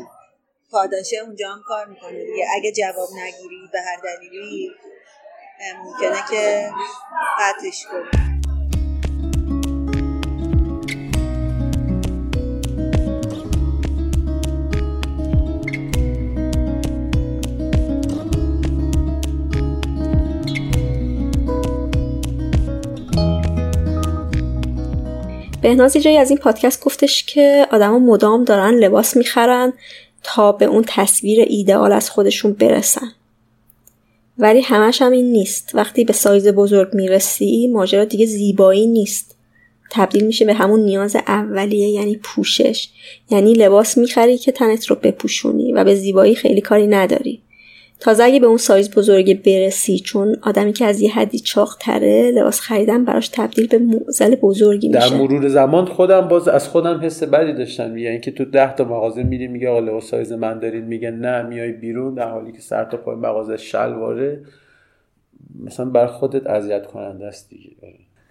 پاداشه 0.73 1.17
اونجا 1.17 1.49
هم 1.49 1.63
کار 1.67 1.85
می‌کنه 1.85 2.25
دیگه. 2.25 2.45
اگه 2.55 2.71
جواب 2.71 3.09
نگیری 3.11 3.69
به 3.71 3.79
هر 3.81 3.97
دلیلی 4.03 4.71
ممکنه 5.83 6.23
که 6.29 6.71
قطعش 7.39 7.85
کنی. 7.85 8.03
بهناز 25.61 25.97
جایی 25.97 26.17
از 26.17 26.29
این 26.29 26.39
پادکست 26.39 26.83
گفتش 26.83 27.23
که 27.25 27.67
آدما 27.71 27.99
مدام 27.99 28.43
دارن 28.43 28.73
لباس 28.73 29.17
می‌خرن. 29.17 29.73
تا 30.23 30.51
به 30.51 30.65
اون 30.65 30.83
تصویر 30.87 31.39
ایدئال 31.39 31.91
از 31.91 32.09
خودشون 32.09 32.53
برسن. 32.53 33.11
ولی 34.37 34.61
همش 34.61 35.01
هم 35.01 35.11
این 35.11 35.31
نیست. 35.31 35.71
وقتی 35.73 36.03
به 36.03 36.13
سایز 36.13 36.47
بزرگ 36.47 36.93
می‌رسی 36.93 37.67
ماجرا 37.67 38.05
دیگه 38.05 38.25
زیبایی 38.25 38.87
نیست. 38.87 39.35
تبدیل 39.91 40.25
میشه 40.25 40.45
به 40.45 40.53
همون 40.53 40.79
نیاز 40.79 41.15
اولیه 41.15 41.87
یعنی 41.87 42.15
پوشش. 42.15 42.89
یعنی 43.29 43.53
لباس 43.53 43.97
می‌خری 43.97 44.37
که 44.37 44.51
تنت 44.51 44.85
رو 44.85 44.95
بپوشونی 44.95 45.73
و 45.73 45.83
به 45.83 45.95
زیبایی 45.95 46.35
خیلی 46.35 46.61
کاری 46.61 46.87
نداری. 46.87 47.42
تازه 48.03 48.23
اگه 48.23 48.39
به 48.39 48.47
اون 48.47 48.57
سایز 48.57 48.95
بزرگ 48.95 49.43
برسی 49.43 49.99
چون 49.99 50.35
آدمی 50.41 50.73
که 50.73 50.85
از 50.85 51.01
یه 51.01 51.11
حدی 51.11 51.43
تره 51.79 52.31
لباس 52.31 52.59
خریدن 52.59 53.05
براش 53.05 53.27
تبدیل 53.27 53.67
به 53.67 53.77
معضل 53.77 54.35
بزرگی 54.35 54.87
میشه. 54.87 55.09
در 55.09 55.15
مرور 55.15 55.47
زمان 55.47 55.85
خودم 55.85 56.27
باز 56.27 56.47
از 56.47 56.67
خودم 56.67 56.99
حس 57.03 57.23
بدی 57.23 57.53
داشتم. 57.53 57.97
یعنی 57.97 58.07
اینکه 58.07 58.31
تو 58.31 58.45
ده 58.45 58.75
تا 58.75 58.83
مغازه 58.83 59.23
میری 59.23 59.47
میگه 59.47 59.69
آقا 59.69 59.79
لباس 59.79 60.07
سایز 60.07 60.31
من 60.31 60.59
دارین؟ 60.59 60.83
میگه 60.83 61.11
نه 61.11 61.41
میای 61.41 61.71
بیرون 61.71 62.13
در 62.13 62.29
حالی 62.29 62.51
که 62.51 62.61
سر 62.61 62.85
تا 62.85 62.97
پای 62.97 63.15
مغازه 63.15 63.57
شلواره. 63.57 64.39
مثلا 65.65 65.85
بر 65.85 66.07
خودت 66.07 66.47
اذیت 66.47 66.87
کننده 66.87 67.25
است 67.25 67.49
دیگه. 67.49 67.69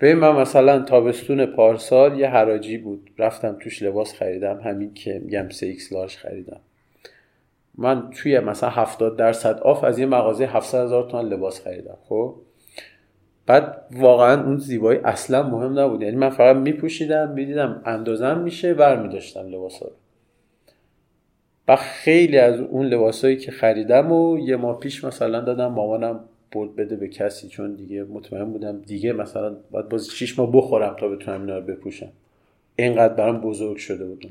ببین 0.00 0.16
من 0.16 0.40
مثلا 0.40 0.82
تابستون 0.82 1.46
پارسال 1.46 2.18
یه 2.18 2.28
حراجی 2.28 2.78
بود. 2.78 3.10
رفتم 3.18 3.56
توش 3.60 3.82
لباس 3.82 4.14
خریدم. 4.14 4.60
همین 4.64 4.94
که 4.94 5.22
میگم 5.24 5.48
3 5.50 5.74
large 5.92 6.16
خریدم. 6.16 6.60
من 7.78 8.10
توی 8.10 8.40
مثلا 8.40 8.70
70 8.70 9.16
درصد 9.16 9.58
off 9.60 9.84
از 9.84 9.98
یه 9.98 10.06
مغازه 10.06 10.46
700 10.46 10.84
هزار 10.84 11.10
تومن 11.10 11.24
لباس 11.28 11.64
خریدم 11.64 11.96
خب؟ 12.08 12.34
بعد 13.46 13.86
واقعا 13.90 14.44
اون 14.44 14.58
زیبایی 14.58 14.98
اصلا 15.04 15.42
مهم 15.42 15.78
نبود. 15.78 16.02
یعنی 16.02 16.16
من 16.16 16.30
فقط 16.30 16.56
میپوشیدم 16.56 17.30
می‌دیدم 17.30 17.82
اندازم 17.84 18.38
میشه 18.38 18.72
ور 18.72 19.02
میداشتم 19.02 19.48
لباس 19.48 19.82
ها 19.82 19.90
و 21.68 21.76
خیلی 21.76 22.38
از 22.38 22.60
اون 22.60 22.86
لباسایی 22.86 23.36
که 23.36 23.50
خریدم 23.50 24.12
و 24.12 24.38
یه 24.38 24.56
ماه 24.56 24.78
پیش 24.80 25.04
مثلا 25.04 25.40
دادم 25.40 25.66
مامانم 25.66 26.20
برد 26.52 26.76
بده 26.76 26.96
به 26.96 27.08
کسی 27.08 27.48
چون 27.48 27.74
دیگه 27.74 28.04
مطمئن 28.04 28.44
بودم 28.44 28.80
دیگه 28.80 29.12
مثلا 29.12 29.56
باید 29.70 29.88
باز 29.88 30.10
6 30.10 30.38
ماه 30.38 30.52
بخورم 30.52 30.96
تا 31.00 31.08
بتونم 31.08 31.40
اینا 31.40 31.58
رو 31.58 31.64
بپوشم. 31.64 32.12
اینقدر 32.76 33.14
برام 33.14 33.40
بزرگ 33.40 33.76
شده 33.76 34.04
بود. 34.04 34.30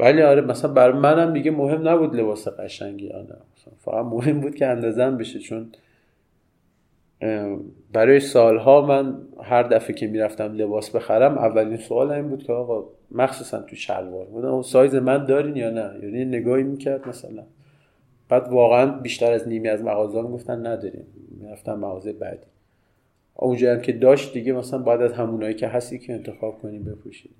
ولی 0.00 0.22
آره 0.22 0.40
مثلا 0.40 0.72
برای 0.72 0.98
منم 0.98 1.32
دیگه 1.32 1.50
مهم 1.50 1.88
نبود 1.88 2.16
لباس 2.16 2.48
قشنگی 2.48 3.10
آره 3.10 3.36
فقط 3.78 4.04
مهم 4.04 4.40
بود 4.40 4.54
که 4.54 4.66
اندازم 4.66 5.16
بشه 5.16 5.38
چون 5.38 5.72
برای 7.92 8.20
سالها 8.20 8.86
من 8.86 9.14
هر 9.42 9.62
دفعه 9.62 9.94
که 9.94 10.06
می‌رفتم 10.06 10.52
لباس 10.52 10.90
بخرم 10.90 11.38
اولین 11.38 11.76
سوال 11.76 12.10
این 12.10 12.28
بود 12.28 12.42
که 12.42 12.52
آقا 12.52 12.84
مخصوصا 13.10 13.62
تو 13.62 13.76
شلوار 13.76 14.26
بودم 14.26 14.62
سایز 14.62 14.94
من 14.94 15.26
دارین 15.26 15.56
یا 15.56 15.70
نه؟ 15.70 15.90
یعنی 16.02 16.24
نگاهی 16.24 16.62
می‌کرد 16.62 17.08
مثلا. 17.08 17.42
بعد 18.28 18.48
واقعا 18.48 18.86
بیشتر 18.86 19.32
از 19.32 19.48
نیمی 19.48 19.68
از 19.68 19.82
مغازه 19.82 20.22
گفتن 20.22 20.66
نداریم. 20.66 21.06
می‌رفتم 21.40 21.74
مغازه 21.74 22.12
بعدی. 22.12 22.46
اونجا 23.34 23.72
هم 23.72 23.80
که 23.80 23.92
داشت 23.92 24.32
دیگه 24.32 24.52
مثلا 24.52 24.78
بعد 24.78 25.02
از 25.02 25.12
همونایی 25.12 25.54
که 25.54 25.68
هستی 25.68 25.98
که 25.98 26.12
انتخاب 26.12 26.58
کنیم 26.62 26.84
بپوشید 26.84 27.30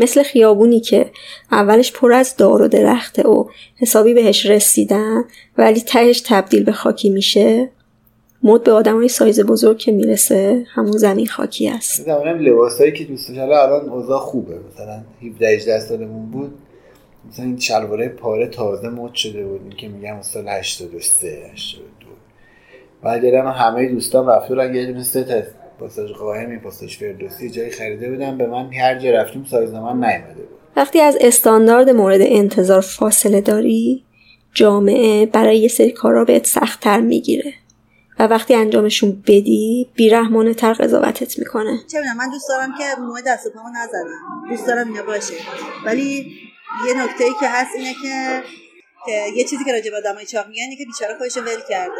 مثل 0.00 0.22
خیابونی 0.22 0.80
که 0.80 1.10
اولش 1.52 1.92
پر 1.92 2.12
از 2.12 2.36
دار 2.36 2.62
و 2.62 2.68
درخته 2.68 3.22
و 3.22 3.44
حسابی 3.76 4.14
بهش 4.14 4.46
رسیدن 4.46 5.24
ولی 5.58 5.80
تهش 5.80 6.22
تبدیل 6.26 6.64
به 6.64 6.72
خاکی 6.72 7.10
میشه. 7.10 7.70
مد 8.42 8.62
به 8.62 8.72
آدمای 8.72 9.08
سایز 9.08 9.40
بزرگ 9.40 9.78
که 9.78 9.92
می‌رسه 9.92 10.66
همون 10.74 10.96
زمین 10.96 11.26
خاکی 11.26 11.68
است. 11.68 12.04
زمان 12.04 12.38
لباسایی 12.38 12.92
که 12.92 13.04
دوست 13.04 13.28
داشتم 13.28 13.42
الان 13.42 13.88
اوضاع 13.88 14.18
خوبه. 14.18 14.54
مثلا 14.72 15.02
17 15.22 15.48
18 15.48 15.80
سالمون 15.80 16.30
بود. 16.30 16.54
مثلا 17.28 17.44
این 17.44 17.58
شلواره 17.58 18.08
پاره 18.08 18.46
تازه 18.46 18.88
مد 18.88 19.14
شده 19.14 19.44
بود. 19.44 19.74
که 19.76 19.88
میگم 19.88 20.22
سال 20.22 20.48
83 20.48 21.50
82 21.52 22.06
بعد 23.02 23.24
همه 23.24 23.88
دوستان 23.88 24.26
رفتن 24.26 24.74
یه 24.74 24.86
دونه 24.86 25.04
پاساژ 25.80 26.10
قاهمی 26.10 26.58
پاساژ 26.58 26.98
فردوسی. 26.98 27.50
جایی 27.50 27.70
خریده 27.70 28.10
بودم 28.10 28.38
به 28.38 28.46
من 28.46 28.72
هر 28.72 28.98
جا 28.98 29.10
رفتیم 29.10 29.44
سایز 29.44 29.70
من 29.70 29.92
نیومده 29.92 30.42
بود. 30.42 30.58
وقتی 30.76 31.00
از 31.00 31.18
استاندارد 31.20 31.90
مورد 31.90 32.20
انتظار 32.22 32.80
فاصله 32.80 33.40
داری 33.40 34.04
جامعه 34.54 35.26
برای 35.26 35.58
یه 35.58 35.68
سری 35.68 35.90
کارا 35.90 36.24
بهت 36.24 36.46
سختتر 36.46 37.00
می‌گیره. 37.00 37.52
و 38.18 38.26
وقتی 38.26 38.54
انجامشون 38.54 39.22
بدی 39.26 39.88
بیرحمانه 39.94 40.54
تر 40.54 40.72
قضاوتت 40.72 41.38
می‌کنه. 41.38 41.78
چه 41.92 41.98
من 42.18 42.30
دوست 42.30 42.48
دارم 42.48 42.74
که 42.78 42.84
موه 43.00 43.20
دست 43.26 43.48
پامو 43.54 43.68
نزنم 43.68 44.50
دوست 44.50 44.66
دارم 44.66 44.88
اینا 44.88 45.02
باشه. 45.02 45.34
ولی 45.86 46.32
یه 46.86 47.04
نکته 47.04 47.24
ای 47.24 47.30
که 47.40 47.48
هست 47.48 47.70
اینه 47.76 47.92
که 48.02 48.42
که 49.06 49.26
یه 49.34 49.44
چیزی 49.44 49.64
که 49.64 49.72
راجع 49.72 49.90
به 49.90 49.96
آدمای 49.96 50.26
چاق 50.26 50.46
میگن 50.46 50.76
که 50.78 50.84
بیچاره 50.84 51.18
خودش 51.18 51.36
ول 51.36 51.60
کرده. 51.68 51.92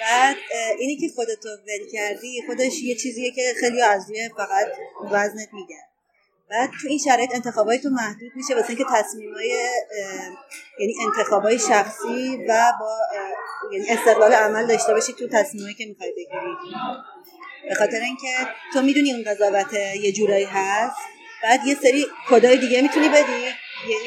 بعد 0.00 0.36
اینی 0.78 0.96
که 0.96 1.08
خودتو 1.14 1.48
ول 1.48 1.90
کردی 1.92 2.42
خودش 2.46 2.82
یه 2.82 2.94
چیزیه 2.94 3.30
که 3.30 3.54
خیلی 3.60 3.82
از 3.82 4.10
روی 4.10 4.30
فقط 4.36 4.66
وزنت 5.10 5.48
میگن 5.52 5.86
بعد 6.50 6.70
تو 6.82 6.88
این 6.88 6.98
شرایط 6.98 7.34
انتخابای 7.34 7.78
تو 7.78 7.88
محدود 7.88 8.32
میشه 8.36 8.54
واسه 8.54 8.68
اینکه 8.68 8.84
تصمیمای 8.94 9.48
یعنی 10.80 10.94
انتخابای 11.06 11.58
شخصی 11.58 12.44
و 12.48 12.72
با 12.80 12.98
یعنی 13.72 13.90
استقلال 13.90 14.32
عمل 14.32 14.66
داشته 14.66 14.92
باشی 14.92 15.12
تو 15.12 15.28
تصمیمایی 15.28 15.74
که 15.74 15.86
می‌خوای 15.86 16.10
بگیری. 16.10 16.56
به 17.68 17.74
خاطر 17.74 18.00
اینکه 18.00 18.48
تو 18.72 18.82
می‌دونی 18.82 19.12
اون 19.12 19.24
قضاوت 19.24 19.72
یه 19.74 20.12
جورایی 20.12 20.44
هست. 20.44 20.96
بعد 21.42 21.66
یه 21.66 21.74
سری 21.82 22.06
کدای 22.28 22.56
دیگه 22.56 22.82
می‌تونی 22.82 23.08
بدی. 23.08 23.46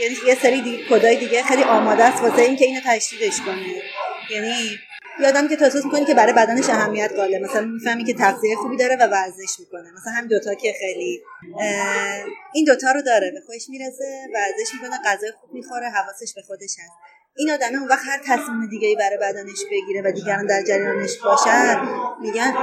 یعنی 0.02 0.15
یه 0.28 0.36
سری 0.42 0.62
دی... 0.62 0.86
کدای 0.89 1.15
دیگه 1.15 1.44
خیلی 1.44 1.63
آماده 1.63 2.04
است 2.04 2.24
واسه 2.24 2.42
اینکه 2.42 2.65
اینو 2.65 2.82
تشدیدش 2.86 3.42
کنه. 3.42 3.82
یعنی 4.30 4.80
یادم 5.22 5.48
که 5.48 5.56
تو 5.56 5.63
احساس 5.63 5.86
می‌کنی 5.86 6.06
که 6.06 6.13
برای 6.13 6.34
بدنش 6.34 6.70
اهمیت 6.70 7.12
قائله 7.15 7.39
مثلا 7.39 7.65
می‌فهمی 7.65 8.04
که 8.04 8.13
تغذیه 8.13 8.56
خوبی 8.56 8.78
داره 8.78 8.96
و 8.96 9.08
ورزش 9.08 9.60
می‌کنه. 9.60 9.92
مثلا 9.92 10.13
همین 10.13 10.28
دوتا 10.28 10.54
که 10.54 10.74
خیلی 10.80 11.22
این 12.54 12.65
دوتا 12.65 12.92
رو 12.92 13.02
داره. 13.02 13.32
به 13.32 13.42
خودش 13.46 13.70
می‌رسه 13.70 14.28
ورزش 14.34 14.74
می‌کنه 14.74 15.00
غذای 15.06 15.32
خوب 15.42 15.54
می‌خوره 15.54 15.89
حواسش 15.89 16.34
به 16.36 16.42
خودش 16.42 16.72
هست. 16.80 17.19
این 17.38 17.52
آدم 17.52 17.80
اون 17.80 17.88
وقت 17.88 18.02
هر 18.06 18.20
تصمیم 18.26 18.70
دیگه 18.70 18.88
ای 18.88 18.96
برای 18.96 19.18
بدنش 19.18 19.60
بگیره 19.72 20.02
و 20.06 20.12
دیگران 20.12 20.46
در 20.46 20.62
جریانش 20.62 21.18
باشن 21.18 21.80
میگن 22.22 22.54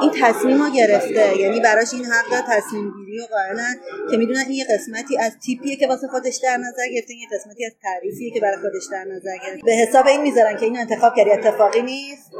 این 0.00 0.10
تصمیم 0.20 0.62
رو 0.62 0.70
گرفته. 0.70 1.36
یعنی 1.36 1.60
براش 1.60 1.92
این 1.92 2.04
حق 2.04 2.44
تصمیم 2.48 2.92
گیری 2.96 3.20
و 3.20 3.26
قائلن 3.26 3.76
که 4.10 4.16
می‌دونن 4.16 4.40
این 4.40 4.50
یه 4.50 4.66
قسمتی 4.70 5.18
از 5.18 5.32
تیپیه 5.46 5.76
که 5.76 5.86
واسه 5.86 6.08
خودش 6.08 6.36
در 6.42 6.56
نظر 6.56 6.88
گرفته 6.94 7.14
یه 7.14 7.28
قسمتی 7.32 7.66
از 7.66 7.72
تعریفیه 7.82 8.30
که 8.30 8.40
برای 8.40 8.56
خودش 8.56 8.84
در 8.92 9.04
نظر 9.04 9.36
گرفته. 9.46 9.62
به 9.64 9.72
حساب 9.72 10.06
این 10.06 10.22
می‌ذارن 10.22 10.56
که 10.56 10.64
این 10.64 10.78
انتخاب 10.78 11.14
کردی 11.16 11.30
اتفاقی 11.30 11.82
نیست. 11.82 12.30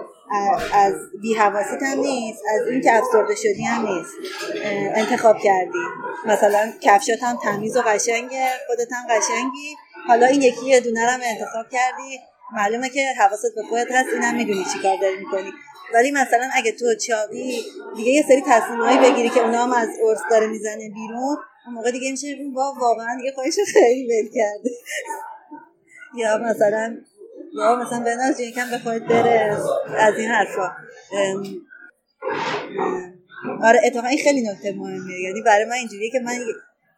از 0.73 0.95
بی 1.23 1.35
هم 1.35 1.57
نیست 1.97 2.43
از 2.55 2.69
این 2.69 2.81
که 2.81 2.95
افسرده 2.95 3.35
شدی 3.35 3.63
هم 3.63 3.87
نیست. 3.87 4.13
انتخاب 4.95 5.39
کردی. 5.39 5.79
مثلا 6.27 6.73
کفشات 6.81 7.23
هم 7.23 7.39
تمیز 7.45 7.77
و 7.77 7.81
قشنگه 7.81 8.49
خودت 8.67 8.93
هم 8.93 9.07
قشنگی. 9.11 9.77
حالا 10.07 10.27
این 10.27 10.43
یکی 10.43 10.67
یه 10.67 10.81
دونه 10.81 11.01
هم 11.01 11.21
انتخاب 11.23 11.69
کردی. 11.69 12.19
معلومه 12.53 12.89
که 12.89 13.07
حواست 13.19 13.55
به 13.57 13.63
خودت 13.69 13.93
هست 13.93 14.09
اینم 14.13 14.37
می‌دونی 14.37 14.65
چی 14.73 14.79
کار 14.83 14.97
داری 15.01 15.17
می‌کنی. 15.17 15.53
ولی 15.95 16.11
مثلا 16.11 16.49
اگه 16.55 16.73
تو 16.73 16.95
چاقی 16.95 17.65
دیگه 17.97 18.11
یه 18.11 18.23
سری 18.29 18.43
تصمیمایی 18.47 18.99
بگیری 18.99 19.29
که 19.29 19.41
اونا 19.41 19.63
هم 19.65 19.73
از 19.73 19.89
ارس 20.09 20.21
داره 20.31 20.47
می‌زنه 20.47 20.91
بیرون 20.91 21.37
اون 21.67 21.75
موقع 21.75 21.91
دیگه 21.91 22.11
میشه 22.11 22.37
با 22.55 22.75
واقعا 22.81 23.17
دیگه 23.17 23.33
خودش 23.33 23.55
خیلی 23.73 24.07
ول 24.07 24.29
کرده. 24.35 24.71
یا 26.21 26.39
مثلا 26.39 26.97
یا 27.55 27.77
مثلا 27.77 28.01
بناز 28.01 28.41
یکم 28.41 28.71
به 28.71 28.79
خودت 28.79 29.03
بره 29.03 29.57
از 29.99 30.15
این 30.19 30.31
حرفا. 30.31 30.73
آره 33.63 33.81
اتفاقا 33.85 34.09
خیلی 34.09 34.43
نکته 34.43 34.73
مهمیه. 34.73 35.21
یعنی 35.21 35.43
برای 35.43 35.65
من 35.65 35.73
اینجوریه 35.73 36.11
که 36.11 36.21
من 36.21 36.39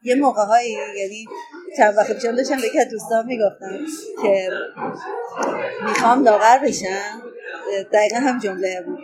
یه 0.06 0.14
موقع 0.14 0.44
هایی 0.44 0.76
یعنی 0.96 1.26
چند 1.76 1.96
وقت 1.96 2.12
پیشم 2.12 2.36
داشتم 2.36 2.56
به 2.56 2.68
که 2.70 2.84
دوستان 2.90 3.26
می‌گفتم 3.26 3.78
که 4.22 4.50
می‌خوام 5.88 6.24
لاغر 6.24 6.58
بشم. 6.58 7.22
دقیقا 7.92 8.16
هم 8.16 8.38
جمله 8.38 8.82
بود. 8.82 8.98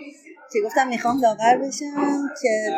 که 0.52 0.60
گفتم 0.60 0.88
می‌خوام 0.88 1.20
لاغر 1.20 1.56
بشم 1.56 2.30
که 2.42 2.72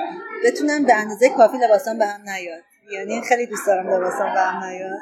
بتونم 0.44 0.84
به 0.84 0.94
اندازه 0.94 1.28
کافی 1.28 1.58
لباسام 1.58 1.98
به 1.98 2.06
هم 2.06 2.30
نیاد. 2.30 2.62
یعنی 2.92 3.22
خیلی 3.22 3.46
دوست 3.46 3.66
دارم 3.66 3.90
لباسام 3.90 4.34
به 4.34 4.40
هم 4.40 4.64
نیاد. 4.64 4.98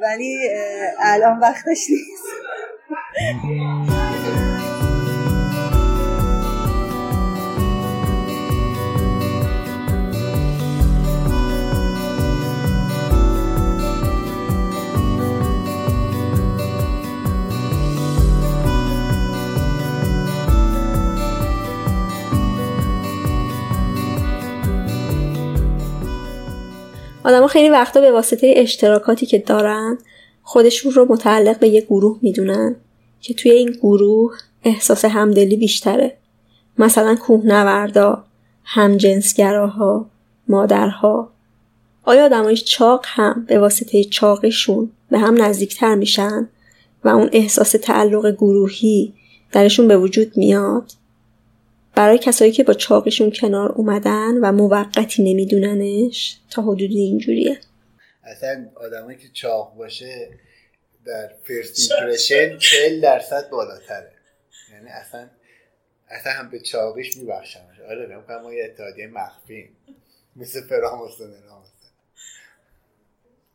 ولی 0.00 0.50
الان 0.98 1.38
وقتش 1.38 1.86
نیست. 1.90 2.28
آدما 27.28 27.46
خیلی 27.46 27.68
وقتا 27.68 28.00
به 28.00 28.12
واسطه 28.12 28.54
اشتراکاتی 28.56 29.26
که 29.26 29.38
دارن 29.38 29.98
خودشون 30.42 30.92
رو 30.92 31.06
متعلق 31.12 31.58
به 31.58 31.68
یه 31.68 31.80
گروه 31.80 32.18
می‌دونن 32.22 32.76
که 33.20 33.34
توی 33.34 33.50
این 33.50 33.70
گروه 33.70 34.36
احساس 34.64 35.04
همدلی 35.04 35.56
بیشتره. 35.56 36.16
مثلا 36.78 37.14
کوهنوردا 37.14 38.24
همجنسگراها 38.64 40.06
مادرها. 40.48 41.30
آیا 42.04 42.24
آدمای 42.24 42.56
چاق 42.56 43.04
هم 43.06 43.44
به 43.48 43.58
واسطه 43.58 44.04
چاقشون 44.04 44.90
به 45.10 45.18
هم 45.18 45.42
نزدیکتر 45.42 45.94
میشن 45.94 46.48
و 47.04 47.08
اون 47.08 47.28
احساس 47.32 47.70
تعلق 47.70 48.34
گروهی 48.34 49.14
درشون 49.52 49.88
به 49.88 49.98
وجود 49.98 50.36
میاد؟ 50.36 50.92
برای 51.98 52.18
کسایی 52.18 52.52
که 52.52 52.64
با 52.64 52.74
چاقشون 52.74 53.30
کنار 53.30 53.72
اومدن 53.72 54.34
و 54.42 54.52
موقتی 54.52 55.32
نمیدوننش 55.32 56.38
تا 56.50 56.62
حدود 56.62 56.90
اینجوریه. 56.90 57.58
اصلا 58.24 58.68
آدمایی 58.74 59.18
که 59.18 59.28
چاق 59.32 59.74
باشه 59.74 60.30
در 61.04 61.32
first 61.44 61.92
impression 61.92 62.58
40 62.58 63.00
درصد 63.00 63.50
بالاتره. 63.50 64.12
یعنی 64.72 64.88
اصلا 64.88 65.28
اصلا 66.08 66.32
هم 66.32 66.50
به 66.50 66.60
چاقش 66.60 67.16
میبخشمش. 67.16 67.80
آره 67.88 68.06
بهم 68.06 68.42
ما 68.42 68.54
یه 68.54 68.64
اتحادیه 68.64 69.06
مخفی. 69.06 69.70
مثل 70.36 70.60
فراماسون 70.68 71.12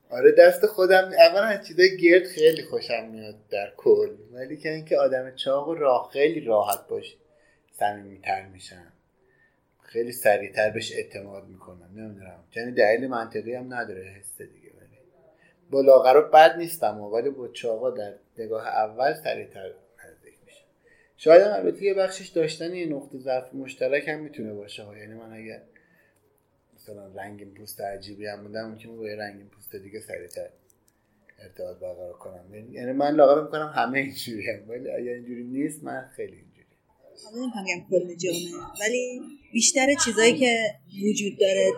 آره 0.09 0.31
دست 0.31 0.65
خودم 0.65 1.11
اولا 1.27 1.43
از 1.43 1.67
چیزای 1.67 1.97
گرد 1.97 2.27
خیلی 2.27 2.63
خوشم 2.63 3.09
میاد 3.11 3.35
در 3.49 3.73
کل. 3.77 4.09
ولی 4.31 4.57
که 4.57 4.69
اینکه 4.69 4.97
آدم 4.97 5.35
چاق 5.35 5.67
و 5.67 5.73
راه 5.73 6.09
خیلی 6.13 6.39
راحت 6.39 6.87
باشه. 6.87 7.22
صمیمیتر 7.73 8.47
میشن. 8.47 8.87
خیلی 9.81 10.11
سریعتر 10.11 10.69
بهش 10.69 10.91
اعتماد 10.91 11.47
می‌کنن. 11.47 11.87
نمی‌دونم. 11.95 12.43
یعنی 12.55 12.71
دلیل 12.71 13.07
منطقی 13.07 13.55
هم 13.55 13.73
نداره 13.73 14.03
حس 14.03 14.41
دیگه 14.41 14.69
ولی 14.77 14.97
با 15.71 15.81
لاغر 15.81 16.21
بد 16.21 16.57
نیستم 16.57 17.01
ولی 17.01 17.29
با 17.29 17.47
چاقا 17.47 17.91
در 17.91 18.13
نگاه 18.37 18.67
اول 18.67 19.13
سریعتر 19.13 19.71
نزدیک 20.05 20.33
میشه 20.45 20.61
شاید 21.17 21.41
هم 21.41 21.53
البته 21.53 21.83
یه 21.83 21.93
بخشش 21.93 22.27
داشتن 22.27 22.73
یه 22.73 22.85
نقطه 22.85 23.17
ضعف 23.17 23.53
مشترک 23.53 24.07
هم 24.07 24.19
می‌تونه 24.19 24.53
باشه 24.53 24.83
یعنی 24.97 25.13
من 25.13 25.33
اگر 25.33 25.61
مثلا 26.75 27.07
رنگین 27.07 27.53
پوست 27.53 27.81
عجیبی 27.81 28.27
هم 28.27 28.43
بودم 28.43 28.69
ممکنه 28.69 28.91
با 28.91 29.07
یه 29.07 29.15
رنگین 29.15 29.49
پوست 29.49 29.75
دیگه 29.75 29.99
سریعتر 29.99 30.49
ارتباط 31.39 31.77
برقرار 31.77 32.13
کنم. 32.13 32.73
یعنی 32.73 32.91
من 32.91 33.15
لاغر 33.15 33.41
می‌کنم 33.41 33.71
همه 33.75 33.99
اینجوری 33.99 34.51
هم. 34.51 34.69
ولی 34.69 34.91
اگر 34.91 35.11
اینجوری 35.11 35.43
نیست 35.43 35.83
من 35.83 36.09
خیلی 36.15 36.35
نمی‌خوام 37.35 37.65
کل 37.89 38.15
جامعه. 38.15 38.51
ولی 38.81 39.21
بیشتر 39.53 39.93
چیزایی 40.05 40.39
که 40.39 40.57
وجود 41.09 41.39
داره 41.39 41.71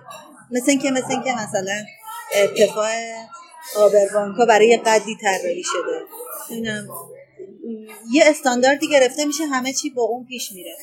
مثل 0.51 0.69
اینکه 0.71 0.91
مثل 0.91 1.11
اینکه 1.11 1.31
مثلا 1.31 1.85
ارتفاع 2.33 2.91
آبروانکا 3.75 4.45
برای 4.45 4.77
قدی 4.77 5.17
طراحی 5.21 5.63
شده. 5.63 6.01
اینم. 6.49 6.87
یه 8.11 8.23
استانداردی 8.25 8.89
گرفته 8.89 9.25
میشه 9.25 9.45
همه 9.45 9.73
چی 9.73 9.89
با 9.89 10.03
اون 10.03 10.25
پیش 10.25 10.51
میره. 10.51 10.75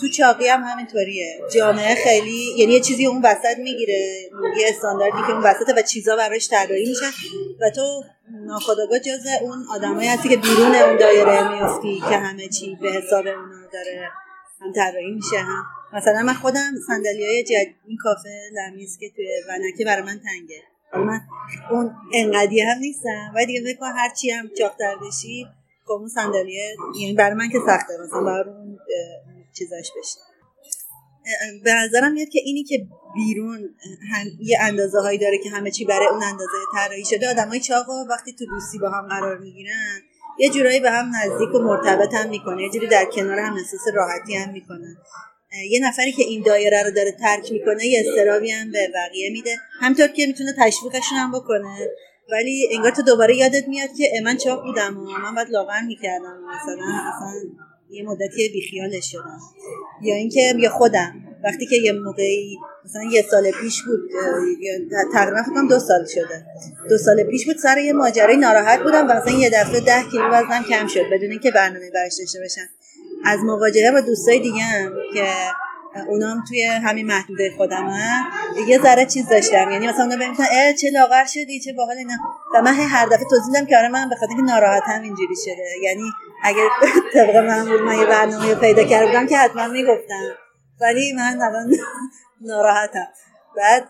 تو 0.00 0.08
چاقی 0.08 0.48
هم 0.48 0.62
همینطوریه. 0.62 1.40
جامعه 1.54 1.94
خیلی 1.94 2.54
یعنی 2.58 2.72
یه 2.72 2.80
چیزی 2.80 3.06
اون 3.06 3.22
وسط 3.22 3.58
می‌گیره 3.58 4.30
یه 4.56 4.68
استانداردی 4.68 5.18
که 5.26 5.32
اون 5.32 5.42
وسطه 5.42 5.74
و 5.76 5.82
چیزا 5.82 6.16
براش 6.16 6.48
طراحی 6.48 6.88
میشن 6.88 7.10
و 7.60 7.70
تو 7.70 8.02
ناخداگاه 8.46 8.98
جز 8.98 9.26
اون 9.42 9.66
آدمایی 9.70 10.08
هستی 10.08 10.28
که 10.28 10.36
بیرون 10.36 10.74
اون 10.74 10.96
دایره 10.96 11.48
میفتی 11.48 12.00
که 12.00 12.16
همه 12.16 12.48
چی 12.48 12.78
به 12.82 12.92
حساب 12.92 13.26
اونا 13.26 13.66
داره 13.72 14.10
هم 14.60 14.72
طراحی 14.72 15.10
میشه 15.10 15.38
هم 15.38 15.64
مثلا 15.92 16.22
من 16.22 16.34
خودم 16.34 16.72
صندلی 16.86 17.26
های 17.26 17.42
جد... 17.42 17.74
این 17.86 17.98
کافه 18.02 18.40
لمیز 18.52 18.98
که 18.98 19.10
توی 19.16 19.28
ونکه 19.48 19.84
برای 19.84 20.02
من 20.02 20.20
تنگه. 20.24 20.62
من 20.92 21.20
اون 21.70 21.94
انقدی 22.14 22.60
هم 22.60 22.78
نیستم 22.78 23.32
و 23.36 23.46
دیگه 23.46 23.60
فکر 23.60 23.84
هر 23.84 24.14
چی 24.20 24.30
هم 24.30 24.50
چاقتر 24.58 24.96
بشی 24.96 25.46
خب 25.84 25.92
اون 25.92 26.08
صندلیه 26.08 26.76
یعنی 27.00 27.14
برای 27.14 27.34
من 27.34 27.48
که 27.48 27.58
سخته 27.66 27.92
مثلا 28.04 28.24
برای 28.24 28.54
اون 28.54 28.78
چیزاش 29.58 29.90
بشه. 29.98 30.18
به 31.64 31.72
نظرم 31.72 32.12
میاد 32.12 32.28
که 32.28 32.40
اینی 32.44 32.64
که 32.64 32.86
بیرون 33.14 33.74
هم 34.12 34.26
یه 34.40 34.58
اندازه 34.60 35.00
هایی 35.00 35.18
داره 35.18 35.38
که 35.38 35.50
همه 35.50 35.70
چی 35.70 35.84
برای 35.84 36.06
اون 36.06 36.22
اندازه 36.22 36.52
طراحی 36.74 37.04
شده 37.04 37.30
آدم 37.30 37.48
های 37.48 37.60
چاقا 37.60 38.04
وقتی 38.10 38.32
تو 38.32 38.46
دوستی 38.46 38.78
با 38.78 38.90
هم 38.90 39.08
قرار 39.08 39.38
می‌گیرن 39.38 40.00
یه 40.38 40.50
جورایی 40.50 40.80
به 40.80 40.90
هم 40.90 41.12
نزدیک 41.16 41.54
و 41.54 41.58
مرتبط 41.58 42.14
هم 42.14 42.28
می‌کنه 42.28 42.62
یه 42.62 42.70
جوری 42.70 42.86
در 42.86 43.04
کنار 43.04 43.38
هم 43.38 43.54
احساس 43.54 43.80
راحتی 43.94 44.34
هم 44.36 44.52
می‌کنن. 44.52 44.96
یه 45.70 45.80
نفری 45.88 46.12
که 46.12 46.22
این 46.22 46.42
دایره 46.42 46.82
رو 46.82 46.90
داره 46.90 47.12
ترک 47.12 47.52
می‌کنه 47.52 47.86
یه 47.86 48.04
استرابی 48.06 48.50
هم 48.50 48.72
به 48.72 48.88
بقیه 48.94 49.30
میده. 49.30 49.56
همطور 49.80 50.08
که 50.08 50.26
می‌تونه 50.26 50.54
تشویقشون 50.58 51.18
هم 51.18 51.32
بکنه. 51.32 51.88
ولی 52.32 52.68
انگار 52.72 52.90
تو 52.90 53.02
دوباره 53.02 53.36
یادت 53.36 53.68
میاد 53.68 53.88
که 53.98 54.20
من 54.24 54.36
چاق 54.36 54.62
بودم 54.62 54.98
و 54.98 55.02
من 55.02 55.34
باید 55.34 55.50
لاغر 55.50 55.80
می‌کردم 55.80 56.38
مثلا 56.44 56.84
اصلا 57.14 57.32
یه 57.90 58.02
مدتی 58.02 58.48
بیخیالش 58.48 59.12
شدم. 59.12 59.40
یا 60.02 60.14
اینکه 60.14 60.54
یا 60.58 60.70
خودم. 60.70 61.14
وقتی 61.44 61.66
که 61.66 61.76
یه 61.76 61.92
موقعی 61.92 62.58
مثلا 62.84 63.02
یه 63.12 63.22
سال 63.30 63.50
پیش 63.50 63.82
بود 63.82 64.00
تقریبا 65.12 65.42
فکر 65.42 65.68
دو 65.68 65.78
سال 65.78 66.06
شده. 66.06 66.46
دو 66.88 66.98
سال 66.98 67.22
پیش 67.22 67.46
بود 67.46 67.56
سر 67.56 67.78
یه 67.78 67.92
ماجرای 67.92 68.36
ناراحت 68.36 68.82
بودم 68.82 69.06
و 69.10 69.12
مثلا 69.12 69.32
یه 69.32 69.50
دفعه 69.50 69.80
ده 69.80 70.02
کیلو 70.10 70.28
وزنم 70.28 70.64
کم 70.64 70.86
شد 70.86 71.04
بدون 71.12 71.30
اینکه 71.30 71.50
برنامه 71.50 71.90
براش 71.90 72.12
داشته 72.18 72.40
باشم. 72.40 72.68
از 73.24 73.40
مواجهه 73.40 73.92
با 73.92 74.00
دوستای 74.00 74.40
دیگه 74.40 74.62
هم 74.62 74.92
که 75.14 75.26
اونام 76.08 76.44
توی 76.48 76.62
همین 76.62 77.06
محدوده 77.06 77.52
خودم 77.56 77.86
هم 77.86 78.24
یه 78.68 78.82
ذره 78.82 79.06
چیز 79.06 79.28
داشتم. 79.28 79.70
یعنی 79.70 79.86
مثلا 79.86 80.04
اونا 80.04 80.16
بهم 80.16 80.34
اه 80.52 80.72
چه 80.72 80.90
لاغر 80.90 81.24
شدی 81.24 81.60
چه 81.60 81.72
باحال 81.72 81.96
اینا. 81.96 82.14
و 82.54 82.62
من 82.62 82.74
هر 82.74 83.06
دفعه 83.06 83.24
توضیح 83.30 83.46
میدم 83.46 83.66
که 83.66 83.78
آره 83.78 83.88
من 83.88 84.08
به 84.08 84.16
خاطر 84.16 84.32
اینکه 84.32 84.52
ناراحتم 84.52 85.02
اینجوری 85.02 85.34
شده. 85.44 85.66
یعنی 85.82 86.02
اگه 86.42 86.62
طبق 87.14 87.66
بود 87.68 87.80
من 87.80 87.98
یه 87.98 88.06
برنامه 88.06 88.54
پیدا 88.54 88.84
کرده 88.84 89.06
بودم 89.06 89.26
که 89.26 89.36
حتما 89.36 89.66
می‌گفتم. 89.66 90.22
ولی 90.80 91.12
من 91.12 91.42
الان 91.42 91.76
ناراحتم. 92.40 93.08
بعد 93.56 93.88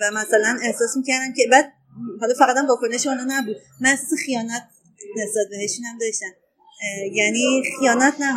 و 0.00 0.10
مثلا 0.14 0.58
احساس 0.62 0.96
می‌کردم 0.96 1.32
که 1.36 1.48
بعد 1.52 1.72
حالا 2.20 2.34
فقط 2.38 2.56
هم 2.56 2.66
واکنش 2.66 3.06
اونا 3.06 3.24
نبود. 3.28 3.56
من 3.80 3.96
خیانت 4.26 4.62
نسبت 5.16 5.46
بهشون 5.50 5.84
هم 5.84 5.98
داشتم 5.98 6.26
یعنی 7.12 7.62
خیانت 7.78 8.14
نه 8.20 8.32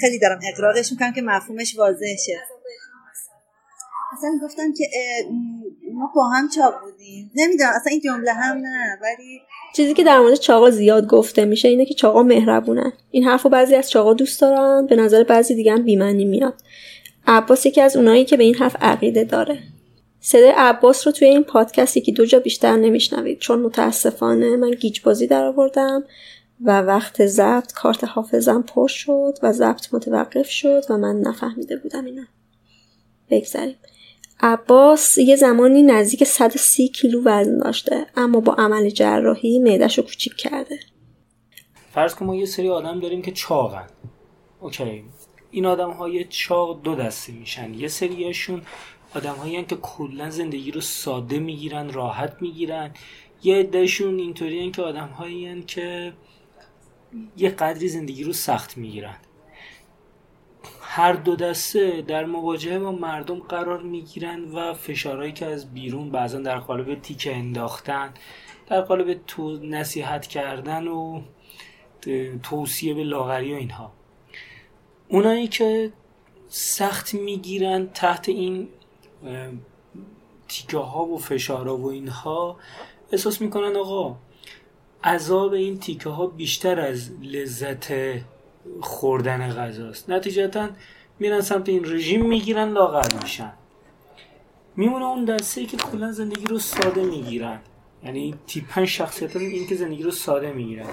خیلی 0.00 0.18
دارم 0.18 0.40
اقرارش 0.52 0.92
می‌کنم 0.92 1.12
که 1.12 1.22
مفهومش 1.22 1.76
واضح 1.78 2.16
شه 2.26 2.40
اصلا 4.16 4.38
گفتم 4.42 4.72
که 4.72 4.84
ما 5.94 6.12
با 6.14 6.28
هم 6.28 6.48
چاق 6.48 6.74
بودیم. 6.84 7.30
نمی‌دونم 7.34 7.70
اصلا 7.76 7.90
این 7.90 8.00
جمله 8.00 8.32
هم 8.32 8.56
نه 8.56 8.98
ولی 9.02 9.40
چیزی 9.74 9.94
که 9.94 10.04
در 10.04 10.18
مورد 10.18 10.34
چاقا 10.34 10.70
زیاد 10.70 11.06
گفته 11.06 11.44
میشه 11.44 11.68
اینه 11.68 11.84
که 11.84 11.94
چاقا 11.94 12.22
مهربونن. 12.22 12.92
این 13.10 13.24
حرف 13.24 13.46
بعضی 13.46 13.74
از 13.74 13.90
چاقا 13.90 14.14
دوست 14.14 14.40
دارن 14.40 14.86
به 14.86 14.96
نظر 14.96 15.24
بعضی 15.24 15.54
دیگه 15.54 15.72
هم 15.72 15.82
بیمنی 15.82 16.24
میاد. 16.24 16.54
عباس 17.26 17.66
یکی 17.66 17.80
از 17.80 17.96
اونایی 17.96 18.24
که 18.24 18.36
به 18.36 18.44
این 18.44 18.54
حرف 18.54 18.76
عقیده 18.80 19.24
داره. 19.24 19.58
صدای 20.20 20.52
عباس 20.56 21.06
رو 21.06 21.12
توی 21.12 21.28
این 21.28 21.44
پادکستی 21.44 22.00
که 22.00 22.12
دو 22.12 22.26
جا 22.26 22.38
بیشتر 22.38 22.76
نمیشنوید 22.76 23.38
چون 23.38 23.62
متاسفانه 23.62 24.56
من 24.56 24.70
گیج 24.70 25.00
بازی 25.00 25.26
در 25.26 25.44
آوردم 25.44 26.04
و 26.64 26.80
وقت 26.80 27.26
ضبط 27.26 27.72
کارت 27.72 28.04
حافظم 28.04 28.62
پر 28.62 28.88
شد 28.88 29.38
و 29.42 29.52
ضبط 29.52 29.94
متوقف 29.94 30.48
شد 30.50 30.84
و 30.90 30.98
من 30.98 31.20
نفهمیده 31.20 31.76
بودم 31.76 32.04
اینا. 32.04 32.22
بگذاریم. 33.30 33.76
عباس 34.40 35.18
یه 35.18 35.36
زمانی 35.36 35.82
نزدیک 35.82 36.24
130 36.24 36.88
کیلو 36.88 37.22
وزن 37.24 37.58
داشته 37.58 38.06
اما 38.16 38.40
با 38.40 38.54
عمل 38.54 38.90
جراحی 38.90 39.58
معدش 39.58 39.98
رو 39.98 40.04
کوچیک 40.04 40.36
کرده. 40.36 40.78
فرض 41.92 42.14
کن 42.14 42.26
ما 42.26 42.36
یه 42.36 42.46
سری 42.46 42.68
آدم 42.68 43.00
داریم 43.00 43.22
که 43.22 43.32
چاقن. 43.32 43.86
اوکی. 44.60 45.04
این 45.50 45.66
آدم 45.66 45.90
های 45.90 46.24
چاق 46.24 46.82
دو 46.82 46.94
دسته 46.94 47.32
میشن. 47.32 47.74
یه 47.74 47.88
سریاشون 47.88 48.62
آدم 49.14 49.34
هایی 49.34 49.64
که 49.64 49.76
کلا 49.76 50.30
زندگی 50.30 50.70
رو 50.70 50.80
ساده 50.80 51.38
می‌گیرن 51.38 51.92
راحت 51.92 52.36
می‌گیرن. 52.40 52.90
یه 53.42 53.56
عدهشون 53.56 54.18
اینطوری 54.18 54.70
که 54.70 54.82
آدم 54.82 55.08
هایی 55.08 55.62
که 55.62 56.12
یه 57.36 57.50
قدری 57.50 57.88
زندگی 57.88 58.24
رو 58.24 58.32
سخت 58.32 58.76
می‌گیرن. 58.76 59.16
هر 60.80 61.12
دو 61.12 61.36
دسته 61.36 62.02
در 62.02 62.24
مواجهه 62.24 62.78
با 62.78 62.92
مردم 62.92 63.38
قرار 63.38 63.82
می‌گیرن 63.82 64.44
و 64.44 64.74
فشارهایی 64.74 65.32
که 65.32 65.46
از 65.46 65.74
بیرون 65.74 66.10
بعضا 66.10 66.38
در 66.38 66.58
قالب 66.58 66.94
تیکه 66.94 67.36
انداختن 67.36 68.14
در 68.66 68.80
قالب 68.80 69.20
تو 69.26 69.58
نصیحت 69.62 70.26
کردن 70.26 70.86
و 70.86 71.20
توصیه 72.42 72.94
به 72.94 73.04
لاغری 73.04 73.52
و 73.52 73.56
اینها. 73.56 73.92
اونایی 75.08 75.48
که 75.48 75.92
سخت 76.48 77.14
می‌گیرن 77.14 77.88
تحت 77.94 78.28
این 78.28 78.68
تیکه 80.48 80.78
ها 80.78 81.04
و 81.04 81.18
فشارها 81.18 81.76
و 81.76 81.90
اینها 81.90 82.56
احساس 83.12 83.40
می‌کنن 83.40 83.76
آقا 83.76 84.16
عذاب 85.04 85.52
این 85.52 85.78
تیکه 85.78 86.08
ها 86.08 86.26
بیشتر 86.26 86.80
از 86.80 87.10
لذت 87.22 87.92
خوردن 88.80 89.52
غذاست. 89.52 90.10
نتیجتا 90.10 90.68
میرن 91.18 91.40
سمت 91.40 91.68
این 91.68 91.84
رژیم 91.84 92.26
می‌گیرن 92.26 92.68
لاغر 92.68 93.22
میشن. 93.22 93.52
میمونه 94.76 95.04
اون 95.04 95.24
دسته 95.24 95.66
که 95.66 95.76
کلا 95.76 96.12
زندگی 96.12 96.46
رو 96.46 96.58
ساده 96.58 97.02
می‌گیرن. 97.02 97.60
یعنی 98.04 98.34
تیپن 98.46 98.84
شخصیت 98.84 99.36
این 99.36 99.66
که 99.66 99.74
زندگی 99.74 100.02
رو 100.02 100.10
ساده 100.10 100.52
می‌گیرن. 100.52 100.86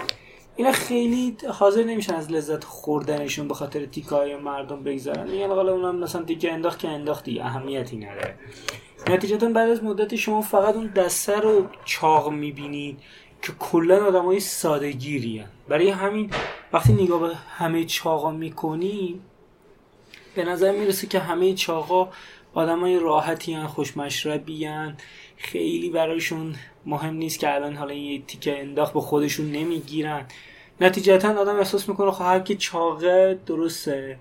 اینا 0.55 0.71
خیلی 0.71 1.37
حاضر 1.49 1.83
نمیشن 1.83 2.13
از 2.13 2.31
لذت 2.31 2.63
خوردنشون 2.63 3.47
به 3.47 3.53
خاطر 3.53 3.85
تیکای 3.85 4.35
مردم 4.35 4.83
بگذارن. 4.83 5.29
میگن 5.29 5.47
حالا 5.47 5.73
اونم 5.73 5.95
مثلا 5.95 6.23
تیکه 6.23 6.53
انداخت 6.53 6.79
که 6.79 6.87
انداختی 6.87 7.39
اهمیتی 7.39 7.97
نداره. 7.97 8.35
نتیجتا 9.09 9.49
بعد 9.49 9.69
از 9.69 9.83
مدت 9.83 10.15
شما 10.15 10.41
فقط 10.41 10.75
اون 10.75 10.87
دسته 10.87 11.39
رو 11.39 11.67
چاق 11.85 12.31
می‌بینید 12.31 12.99
که 13.41 13.51
کلا 13.59 14.05
آدم 14.05 14.25
های 14.25 14.39
ساده 14.39 14.93
برای 15.67 15.89
همین 15.89 16.31
وقتی 16.73 16.93
نگاه 16.93 17.19
به 17.19 17.35
همه 17.35 17.83
چاقا 17.83 18.31
می‌کنی 18.31 19.19
به 20.35 20.43
نظر 20.43 20.71
می‌رسه 20.71 21.07
که 21.07 21.19
همه 21.19 21.53
چاقا 21.53 22.09
آدم 22.53 22.79
های 22.79 22.99
راحتی 22.99 23.53
هن 23.53 23.67
خوشمشربی 23.67 24.65
هن. 24.65 24.97
خیلی 25.37 25.89
برایشون 25.89 26.55
مهم 26.85 27.13
نیست 27.13 27.39
که 27.39 27.55
الان 27.55 27.75
حالا 27.75 27.93
یه 27.93 28.21
تیکه 28.21 28.59
انداخت 28.59 28.93
به 28.93 29.01
خودشون 29.01 29.51
نمی‌گیرن. 29.51 30.25
نتیجتا 30.81 31.41
آدم 31.41 31.55
احساس 31.55 31.89
می‌کنه 31.89 32.11
خب 32.11 32.23
هر 32.23 32.39
کی 32.39 32.55
چاقه 32.55 33.39
درسته. 33.45 34.19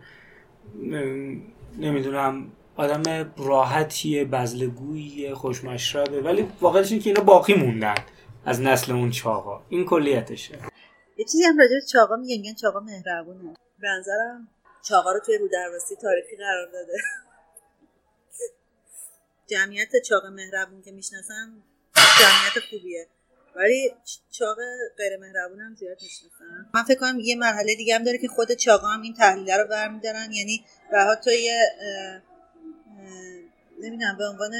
نمی‌دونم 1.78 2.46
آدم 2.76 3.32
راحتیه 3.36 4.24
بزلگوییه 4.24 5.34
خوشمشربه 5.34 6.20
ولی 6.20 6.46
واقعیتش 6.60 6.90
اینه 6.92 7.02
که 7.04 7.10
اینا 7.10 7.22
باقی 7.22 7.54
موندن 7.54 7.94
از 8.44 8.60
نسل 8.60 8.92
اون 8.92 9.10
چاقا. 9.10 9.60
این 9.68 9.84
کلیتشه. 9.84 10.71
یه 11.22 11.26
چیزی 11.26 11.44
هم 11.44 11.58
راجع 11.58 11.80
چاقا 11.92 12.16
میگن 12.16 12.54
چاقا 12.54 12.80
مهربونه. 12.80 13.54
به 13.78 13.88
نظرم 13.88 14.48
چاقا 14.88 15.12
رو 15.12 15.20
توی 15.20 15.38
رودرواسی 15.38 15.96
تاریخی 15.96 16.36
قرار 16.36 16.66
داده. 16.72 16.92
جمعیت 19.50 20.02
چاق 20.08 20.26
مهربون 20.26 20.82
که 20.82 20.92
می‌شناسم 20.92 21.62
جمعیت 21.94 22.68
خوبیه. 22.70 23.06
ولی 23.56 23.94
چاق 24.30 24.56
غیر 24.98 25.16
مهربون 25.16 25.60
هم 25.60 25.74
زیاد 25.74 26.02
می‌شناسم. 26.02 26.70
من 26.74 26.82
فکر 26.82 26.98
کنم 26.98 27.20
یه 27.20 27.36
مرحله 27.36 27.74
دیگه 27.74 27.94
هم 27.94 28.04
داره 28.04 28.18
که 28.18 28.28
خود 28.28 28.52
چاقا 28.52 28.86
هم 28.86 29.02
این 29.02 29.14
تحلیل 29.14 29.50
رو 29.50 29.68
برمیدارن. 29.68 30.32
یعنی 30.32 30.64
به 30.90 31.18
تو 31.24 31.30
یه 31.30 31.60
نمی‌دونم 33.80 34.16
به 34.18 34.24
عنوان 34.24 34.52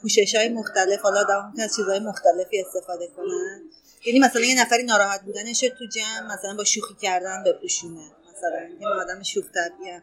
پوشش 0.00 0.34
های 0.34 0.48
مختلف 0.48 1.00
حالا 1.00 1.20
آدم 1.20 1.54
از 1.62 1.76
چیزهای 1.76 2.00
مختلفی 2.00 2.60
استفاده 2.60 3.06
کنن 3.06 3.62
یعنی 4.08 4.20
مثلا 4.20 4.42
یه 4.42 4.60
نفری 4.60 4.82
ناراحت 4.82 5.22
بودنش 5.22 5.60
تو 5.60 5.86
جمع 5.86 6.34
مثلا 6.34 6.54
با 6.54 6.64
شوخی 6.64 6.94
کردن 7.02 7.44
بپوشونه 7.44 8.10
مثلا 8.30 8.68
یه 8.80 8.88
آدم 8.88 9.22
شوخ 9.22 9.44
طبیعه 9.54 10.02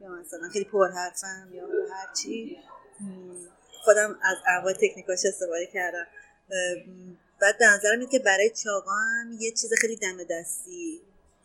یا 0.00 0.08
مثلا 0.08 0.48
خیلی 0.52 0.66
حرفم 0.94 1.50
یا 1.54 1.66
هر 1.92 2.14
چی 2.22 2.58
خودم 3.84 4.18
از 4.22 4.36
انواع 4.48 4.72
تکنیکاش 4.72 5.26
استفاده 5.26 5.66
کردم. 5.66 6.06
بعد 7.40 7.58
به 7.58 7.66
نظرم 7.66 7.98
میاد 7.98 8.10
که 8.10 8.18
برای 8.18 8.50
چاقا 8.64 8.92
هم 8.92 9.32
یه 9.40 9.50
چیز 9.50 9.72
خیلی 9.80 9.96
دم 9.96 10.24
دستی 10.30 11.00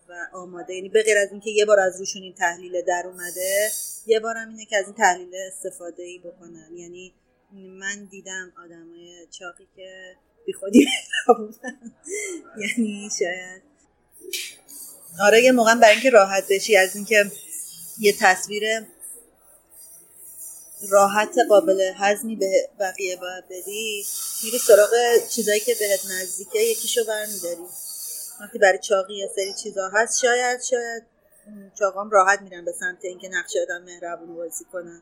و 0.10 0.28
آماده. 0.34 0.74
یعنی 0.74 0.90
به 0.90 1.04
غیر 1.04 1.18
از 1.18 1.32
اینکه 1.32 1.50
یه 1.50 1.66
بار 1.66 1.80
از 1.80 2.00
روشون 2.00 2.22
این 2.22 2.34
تحلیل 2.34 2.82
در 2.82 3.04
اومده 3.06 3.70
یه 4.06 4.20
بار 4.20 4.38
هم 4.38 4.50
اینه 4.50 4.66
که 4.66 4.78
از 4.78 4.86
این 4.86 4.96
تحلیل 4.96 5.36
استفاده 5.48 6.04
ای 6.04 6.20
بکنن. 6.20 6.78
یعنی 6.78 7.14
من 7.52 8.06
دیدم 8.06 8.54
آدمای 8.66 9.28
چاقی 9.32 9.68
که 9.76 10.16
بی 10.48 10.54
خودی 10.54 10.88
یعنی 12.62 13.10
شاید. 13.20 13.62
آره 15.22 15.44
یه 15.44 15.52
موقع 15.52 15.76
برای 15.76 15.94
اینکه 15.94 16.10
راحت 16.10 16.48
بشی 16.50 16.78
از 16.78 16.96
اینکه 16.96 17.32
یه 18.00 18.16
تصویر 18.20 18.64
راحت 20.90 21.36
قابل 21.50 21.92
هضمی 21.96 22.36
به 22.36 22.70
بقیه 22.80 23.16
باید 23.16 23.46
بدی 23.46 24.06
میری 24.44 24.58
سراغ 24.58 24.90
چیزایی 25.30 25.60
که 25.60 25.76
بهت 25.80 26.06
نزدیکه 26.06 26.60
یکیشو 26.60 27.06
برمیداری. 27.08 27.68
وقتی 28.42 28.60
برای 28.60 28.80
چاقی 28.80 29.16
یه 29.16 29.30
سری 29.36 29.54
چیزا 29.54 29.90
هست 29.90 30.20
شاید 30.20 30.62
شاید 30.62 31.04
چاقام 31.80 32.10
راحت 32.10 32.42
میرن 32.42 32.66
به 32.66 32.72
سمت 32.72 33.06
اینکه 33.06 33.30
نقش 33.30 33.54
آدم 33.62 33.84
مهربون 33.84 34.36
بازی 34.36 34.66
کنن. 34.66 35.02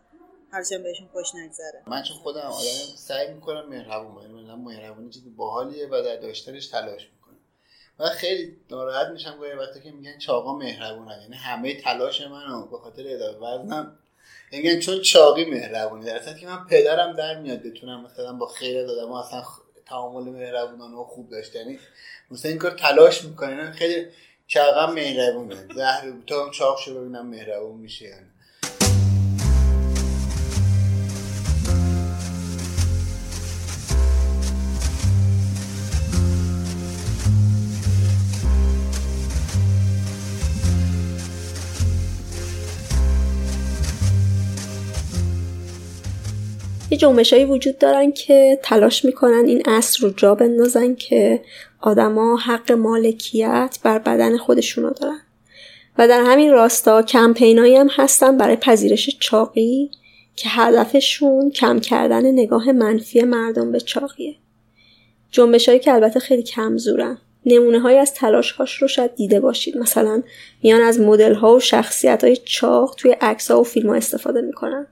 هرچند 0.55 0.83
بهشون 0.83 1.07
خوش 1.07 1.35
نگذره. 1.35 1.81
من 1.87 2.03
چون 2.03 2.17
خودم 2.17 2.39
آدم 2.39 2.95
سعی 2.95 3.33
می‌کنم 3.33 3.69
مهربون 3.69 4.15
باشم 4.15 4.31
من 4.31 4.55
مهربونی 4.55 5.09
چیزی 5.09 5.29
باحالیه 5.29 5.87
و 5.87 6.01
در 6.01 6.15
داشتنش 6.15 6.67
تلاش 6.67 7.09
می‌کنم. 7.13 7.37
و 7.99 8.09
خیلی 8.09 8.57
ناراحت 8.71 9.07
میشم 9.07 9.37
گاهی 9.39 9.53
وقتی 9.53 9.81
که 9.81 9.91
میگن 9.91 10.17
چاقا 10.17 10.57
مهربونه 10.57 11.21
یعنی 11.21 11.35
همه 11.35 11.81
تلاش 11.81 12.21
منو 12.21 12.67
به 12.67 12.77
خاطر 12.77 13.03
ادامه 13.07 13.37
وزنم 13.37 13.97
میگن 14.51 14.79
چون 14.79 15.01
چاقی 15.01 15.45
مهربونی 15.45 16.05
در 16.05 16.33
که 16.33 16.47
من 16.47 16.65
پدرم 16.69 17.15
در 17.15 17.39
میاد 17.39 17.63
بتونم 17.63 18.03
مثلا 18.03 18.33
با 18.33 18.47
خیر 18.47 18.87
دادم 18.87 19.11
اصلا 19.11 19.43
تعامل 19.85 20.23
مهربونانه 20.31 20.97
و 20.97 21.03
خوب 21.03 21.29
داشتنی 21.29 21.61
یعنی 21.61 21.79
مثلا 22.31 22.49
این 22.49 22.59
کار 22.59 22.71
تلاش 22.71 23.23
می‌کنه 23.23 23.71
خیلی 23.71 24.07
چاقا 24.47 24.87
مهربونه. 24.87 25.67
زهر 25.75 26.13
تا 26.27 26.49
چاق 26.49 26.79
شو 26.79 26.99
ببینم 26.99 27.27
مهربون 27.27 27.77
میشه 27.77 28.05
یعنی 28.05 28.29
یه 46.95 46.99
جنبشهایی 46.99 47.45
وجود 47.45 47.77
دارن 47.77 48.11
که 48.11 48.59
تلاش 48.63 49.05
می‌کنن 49.05 49.43
این 49.45 49.63
اصر 49.65 50.03
رو 50.03 50.09
جا 50.09 50.35
بندازن 50.35 50.95
که 50.95 51.41
آدما 51.81 52.37
حق 52.37 52.71
مالکیت 52.71 53.77
بر 53.83 53.99
بدن 53.99 54.37
خودشونو 54.37 54.89
دارن. 54.89 55.19
و 55.97 56.07
در 56.07 56.21
همین 56.21 56.51
راستا 56.51 57.01
کمپینایی 57.01 57.75
هم 57.75 57.87
هستن 57.91 58.37
برای 58.37 58.55
پذیرش 58.55 59.17
چاقی 59.19 59.91
که 60.35 60.49
هدفشون 60.49 61.51
کم 61.51 61.79
کردن 61.79 62.31
نگاه 62.31 62.71
منفی 62.71 63.21
مردم 63.21 63.71
به 63.71 63.79
چاقیه. 63.79 64.35
جنبش 65.31 65.69
که 65.69 65.93
البته 65.93 66.19
خیلی 66.19 66.43
کمزورن 66.43 67.17
نمونه 67.45 67.79
های 67.79 67.97
از 67.97 68.13
تلاش 68.13 68.51
هاش 68.51 68.81
رو 68.81 68.87
شاید 68.87 69.15
دیده 69.15 69.39
باشید. 69.39 69.77
مثلا 69.77 70.23
میان 70.63 70.81
از 70.81 70.99
مدل 70.99 71.33
ها 71.33 71.55
و 71.55 71.59
شخصیت 71.59 72.23
های 72.23 72.37
چاق 72.37 72.95
توی 72.97 73.11
عکس 73.11 73.51
ها 73.51 73.61
و 73.61 73.63
فیلم 73.63 73.89
ها 73.89 73.95
استفاده 73.95 74.41
می‌کنن. 74.41 74.87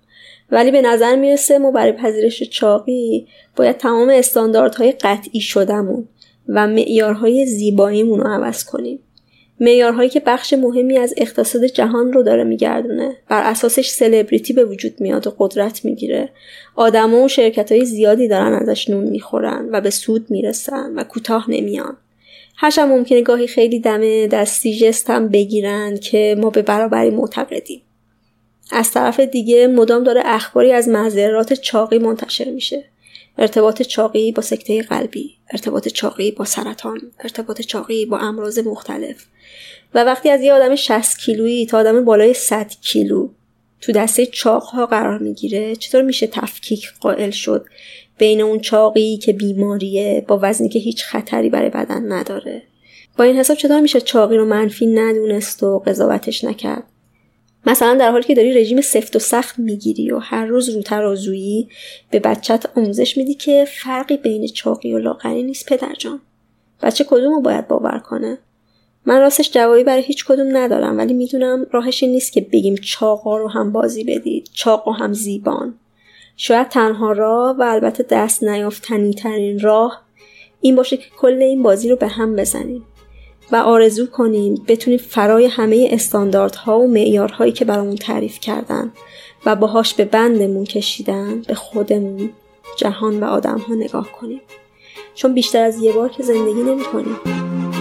ولی 0.52 0.72
به 0.72 0.82
نظر 0.82 1.16
می‌رسه 1.16 1.58
ما 1.58 1.72
برای 1.72 1.92
پذیرش 1.92 2.44
چاقی 2.44 3.28
باید 3.56 3.78
تمام 3.78 4.10
استانداردهای 4.10 4.92
قطعی 4.92 5.42
شدمون 5.42 6.08
و 6.48 6.68
معیارهای 6.68 7.46
زیباییمون 7.46 8.20
رو 8.20 8.28
عوض 8.28 8.64
کنیم. 8.64 9.00
معیارهایی 9.60 10.10
که 10.10 10.20
بخش 10.20 10.54
مهمی 10.54 10.98
از 10.98 11.14
اقتصاد 11.18 11.66
جهان 11.66 12.14
رو 12.14 12.24
داره 12.24 12.44
میگردونه. 12.44 13.16
بر 13.30 13.52
اساسش 13.52 13.90
سلبریتی 13.90 14.54
به 14.54 14.66
وجود 14.66 14.94
میاد 15.00 15.28
و 15.28 15.34
قدرت 15.40 15.86
می‌گیره. 15.86 16.30
آدما 16.76 17.24
و 17.24 17.28
شرکت 17.28 17.72
های 17.72 17.86
زیادی 17.86 18.28
دارن 18.28 18.54
ازش 18.54 18.90
نون 18.90 19.04
می‌خورن 19.04 19.70
و 19.72 19.82
به 19.82 19.90
سود 19.90 20.26
می‌رسن 20.30 20.94
و 20.96 21.04
کوتاه 21.04 21.52
نمیان. 21.52 21.98
هرچند 22.56 22.90
ممکنه 22.90 23.22
گاهی 23.22 23.48
خیلی 23.48 23.80
دم 23.80 24.28
دستی 24.28 24.78
جست 24.78 25.10
هم 25.10 25.28
بگیرن 25.28 25.98
که 25.98 26.36
ما 26.40 26.50
به 26.50 26.62
برابری 26.62 27.10
معتقدیم. 27.10 27.82
از 28.74 28.92
طرف 28.92 29.20
دیگه 29.20 29.68
مدام 29.68 30.04
داره 30.04 30.22
اخباری 30.26 30.72
از 30.72 30.88
معذرات 30.88 31.54
چاقی 31.54 31.98
منتشر 31.98 32.52
میشه. 32.52 32.84
ارتباط 33.38 33.82
چاقی 33.82 34.32
با 34.32 34.42
سکته 34.42 34.82
قلبی 34.82 35.36
ارتباط 35.52 35.88
چاقی 35.88 36.32
با 36.32 36.46
سرطان 36.46 37.02
ارتباط 37.20 37.62
چاقی 37.62 38.06
با 38.06 38.18
امراض 38.18 38.60
مختلف. 38.60 39.26
و 39.94 40.04
وقتی 40.04 40.30
از 40.30 40.42
یه 40.42 40.54
آدم 40.54 40.76
60 40.76 41.18
کیلویی 41.18 41.66
تا 41.66 41.78
آدم 41.78 42.06
بالای 42.06 42.34
100 42.34 42.72
کیلو 42.82 43.30
تو 43.82 43.92
دسته 43.92 44.26
چاق 44.26 44.64
ها 44.64 44.86
قرار 44.86 45.18
می‌گیره 45.18 45.76
چطور 45.76 46.02
میشه 46.02 46.28
تفکیک 46.28 46.88
قائل 47.00 47.30
شد 47.30 47.66
بین 48.18 48.42
اون 48.42 48.60
چاقی 48.60 49.18
که 49.18 49.34
بیماریه 49.34 50.26
با 50.28 50.40
وزنی 50.42 50.70
که 50.70 50.80
هیچ 50.80 51.04
خطری 51.04 51.50
برای 51.50 51.70
بدن 51.70 52.12
نداره؟ 52.12 52.64
با 53.18 53.24
این 53.24 53.36
حساب 53.36 53.58
چطور 53.58 53.80
میشه 53.80 54.02
چاقی 54.02 54.38
رو 54.38 54.46
منفی 54.46 54.86
ندونست 54.86 55.64
و 55.64 55.80
قضاوتش 55.80 56.44
نکرد؟ 56.44 56.84
مثلا 57.66 57.94
در 57.94 58.12
حالی 58.12 58.24
که 58.24 58.36
داری 58.36 58.54
رژیم 58.54 58.82
سفت 58.82 59.16
و 59.16 59.20
سخت 59.20 59.60
می‌گیری 59.60 60.12
و 60.12 60.20
هر 60.20 60.46
روز 60.46 60.70
رو 60.70 60.82
ترازویی 60.82 61.70
به 62.12 62.20
بچت 62.20 62.66
آموزش 62.78 63.18
میدی 63.18 63.34
که 63.34 63.66
فرقی 63.84 64.18
بین 64.18 64.48
چاقی 64.48 64.94
و 64.94 64.98
لاغری 64.98 65.44
نیست 65.44 65.66
پدر 65.66 65.94
جان. 65.98 66.20
بچه 66.82 67.04
کدوم 67.04 67.34
رو 67.34 67.42
باید 67.42 67.68
باور 67.68 68.00
کنه؟ 68.00 68.38
من 69.06 69.20
راستش 69.20 69.52
جوابی 69.52 69.84
برای 69.84 70.04
هیچ 70.04 70.26
کدوم 70.26 70.58
ندارم 70.58 70.98
ولی 70.98 71.14
می‌دونم 71.14 71.66
راهش 71.72 72.04
این 72.04 72.12
نیست 72.12 72.34
که 72.34 72.42
بگیم 72.42 72.76
چاقا 72.76 73.38
رو 73.38 73.48
هم 73.48 73.72
بازی 73.72 74.04
بدید 74.04 74.50
چاقا 74.54 74.92
هم 74.92 75.14
زیبان. 75.14 75.74
شاید 76.38 76.70
تنها 76.70 77.12
راه 77.12 77.58
و 77.58 77.62
البته 77.62 78.06
دست 78.10 78.44
نیافتنی 78.44 79.14
ترین 79.14 79.60
راه 79.60 80.02
این 80.62 80.76
باشه 80.76 80.98
که 80.98 81.06
کل 81.18 81.42
این 81.42 81.64
بازی 81.64 81.90
رو 81.90 81.96
به 81.96 82.08
هم 82.08 82.36
بزنیم. 82.36 82.86
و 83.52 83.56
آرزو 83.56 84.08
کنیم 84.08 84.64
بتونیم 84.68 85.00
فرای 85.00 85.46
همه 85.46 85.90
استانداردها 85.92 86.80
و 86.80 86.88
معیارهایی 86.88 87.52
که 87.52 87.66
برامون 87.66 87.96
تعریف 87.96 88.40
کردن 88.40 88.92
و 89.46 89.56
باهاش 89.56 89.94
به 89.94 90.06
بندمون 90.06 90.64
کشیدن 90.64 91.42
به 91.42 91.56
خودمون 91.56 92.30
جهان 92.78 93.20
و 93.20 93.26
آدمها 93.26 93.76
نگاه 93.76 94.12
کنیم 94.12 94.42
چون 95.16 95.34
بیشتر 95.34 95.64
از 95.64 95.78
یه 95.78 95.92
بار 95.92 96.10
که 96.10 96.24
زندگی 96.24 96.64
نمی 96.64 96.84
کنیم. 96.84 97.73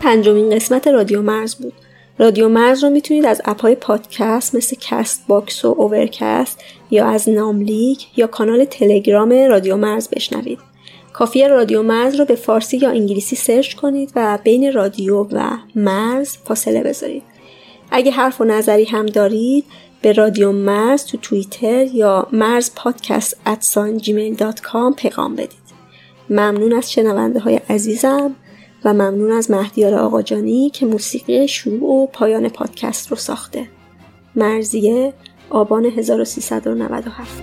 پنجمین 0.00 0.50
قسمت 0.50 0.88
رادیو 0.88 1.22
مرز 1.22 1.54
بود. 1.54 1.72
رادیو 2.18 2.48
مرز 2.48 2.84
رو 2.84 2.90
می‌تونید 2.90 3.26
از 3.26 3.42
app 3.44 3.62
های 3.62 3.74
پادکست 3.74 4.54
مثل 4.54 4.76
کست‌باکس 4.80 5.64
و 5.64 5.74
اوورکست 5.78 6.60
یا 6.90 7.06
از 7.06 7.28
ناملیک 7.28 8.06
یا 8.16 8.26
کانال 8.26 8.64
تلگرام 8.64 9.32
رادیو 9.32 9.76
مرز 9.76 10.08
بشنوید. 10.08 10.58
کافیه 11.12 11.48
رادیو 11.48 11.82
مرز 11.82 12.14
رو 12.14 12.24
به 12.24 12.34
فارسی 12.34 12.76
یا 12.76 12.90
انگلیسی 12.90 13.36
سرچ 13.36 13.74
کنید 13.74 14.12
و 14.16 14.38
بین 14.44 14.72
رادیو 14.72 15.26
و 15.32 15.50
مرز 15.74 16.36
فاصله 16.44 16.82
بذارید. 16.82 17.22
اگه 17.90 18.10
حرف 18.10 18.40
و 18.40 18.44
نظری 18.44 18.84
هم 18.84 19.06
دارید 19.06 19.64
به 20.02 20.12
رادیو 20.12 20.52
مرز 20.52 21.04
تو 21.04 21.18
توییتر 21.18 21.86
یا 21.86 22.28
مرز 22.32 22.70
پادکست 22.76 23.36
پیغام 24.96 25.34
بدید. 25.36 25.60
ممنون 26.30 26.72
از 26.72 26.92
شنونده 26.92 27.40
های 27.40 27.60
عزیزم. 27.68 28.36
و 28.84 28.92
ممنون 28.92 29.32
از 29.32 29.50
مهدیار 29.50 29.94
آقاجانی 29.94 30.70
که 30.70 30.86
موسیقی 30.86 31.48
شروع 31.48 32.02
و 32.02 32.06
پایان 32.06 32.48
پادکست 32.48 33.08
رو 33.08 33.16
ساخته. 33.16 33.68
مرزیه 34.36 35.12
آبان 35.50 35.84
1397 35.84 37.42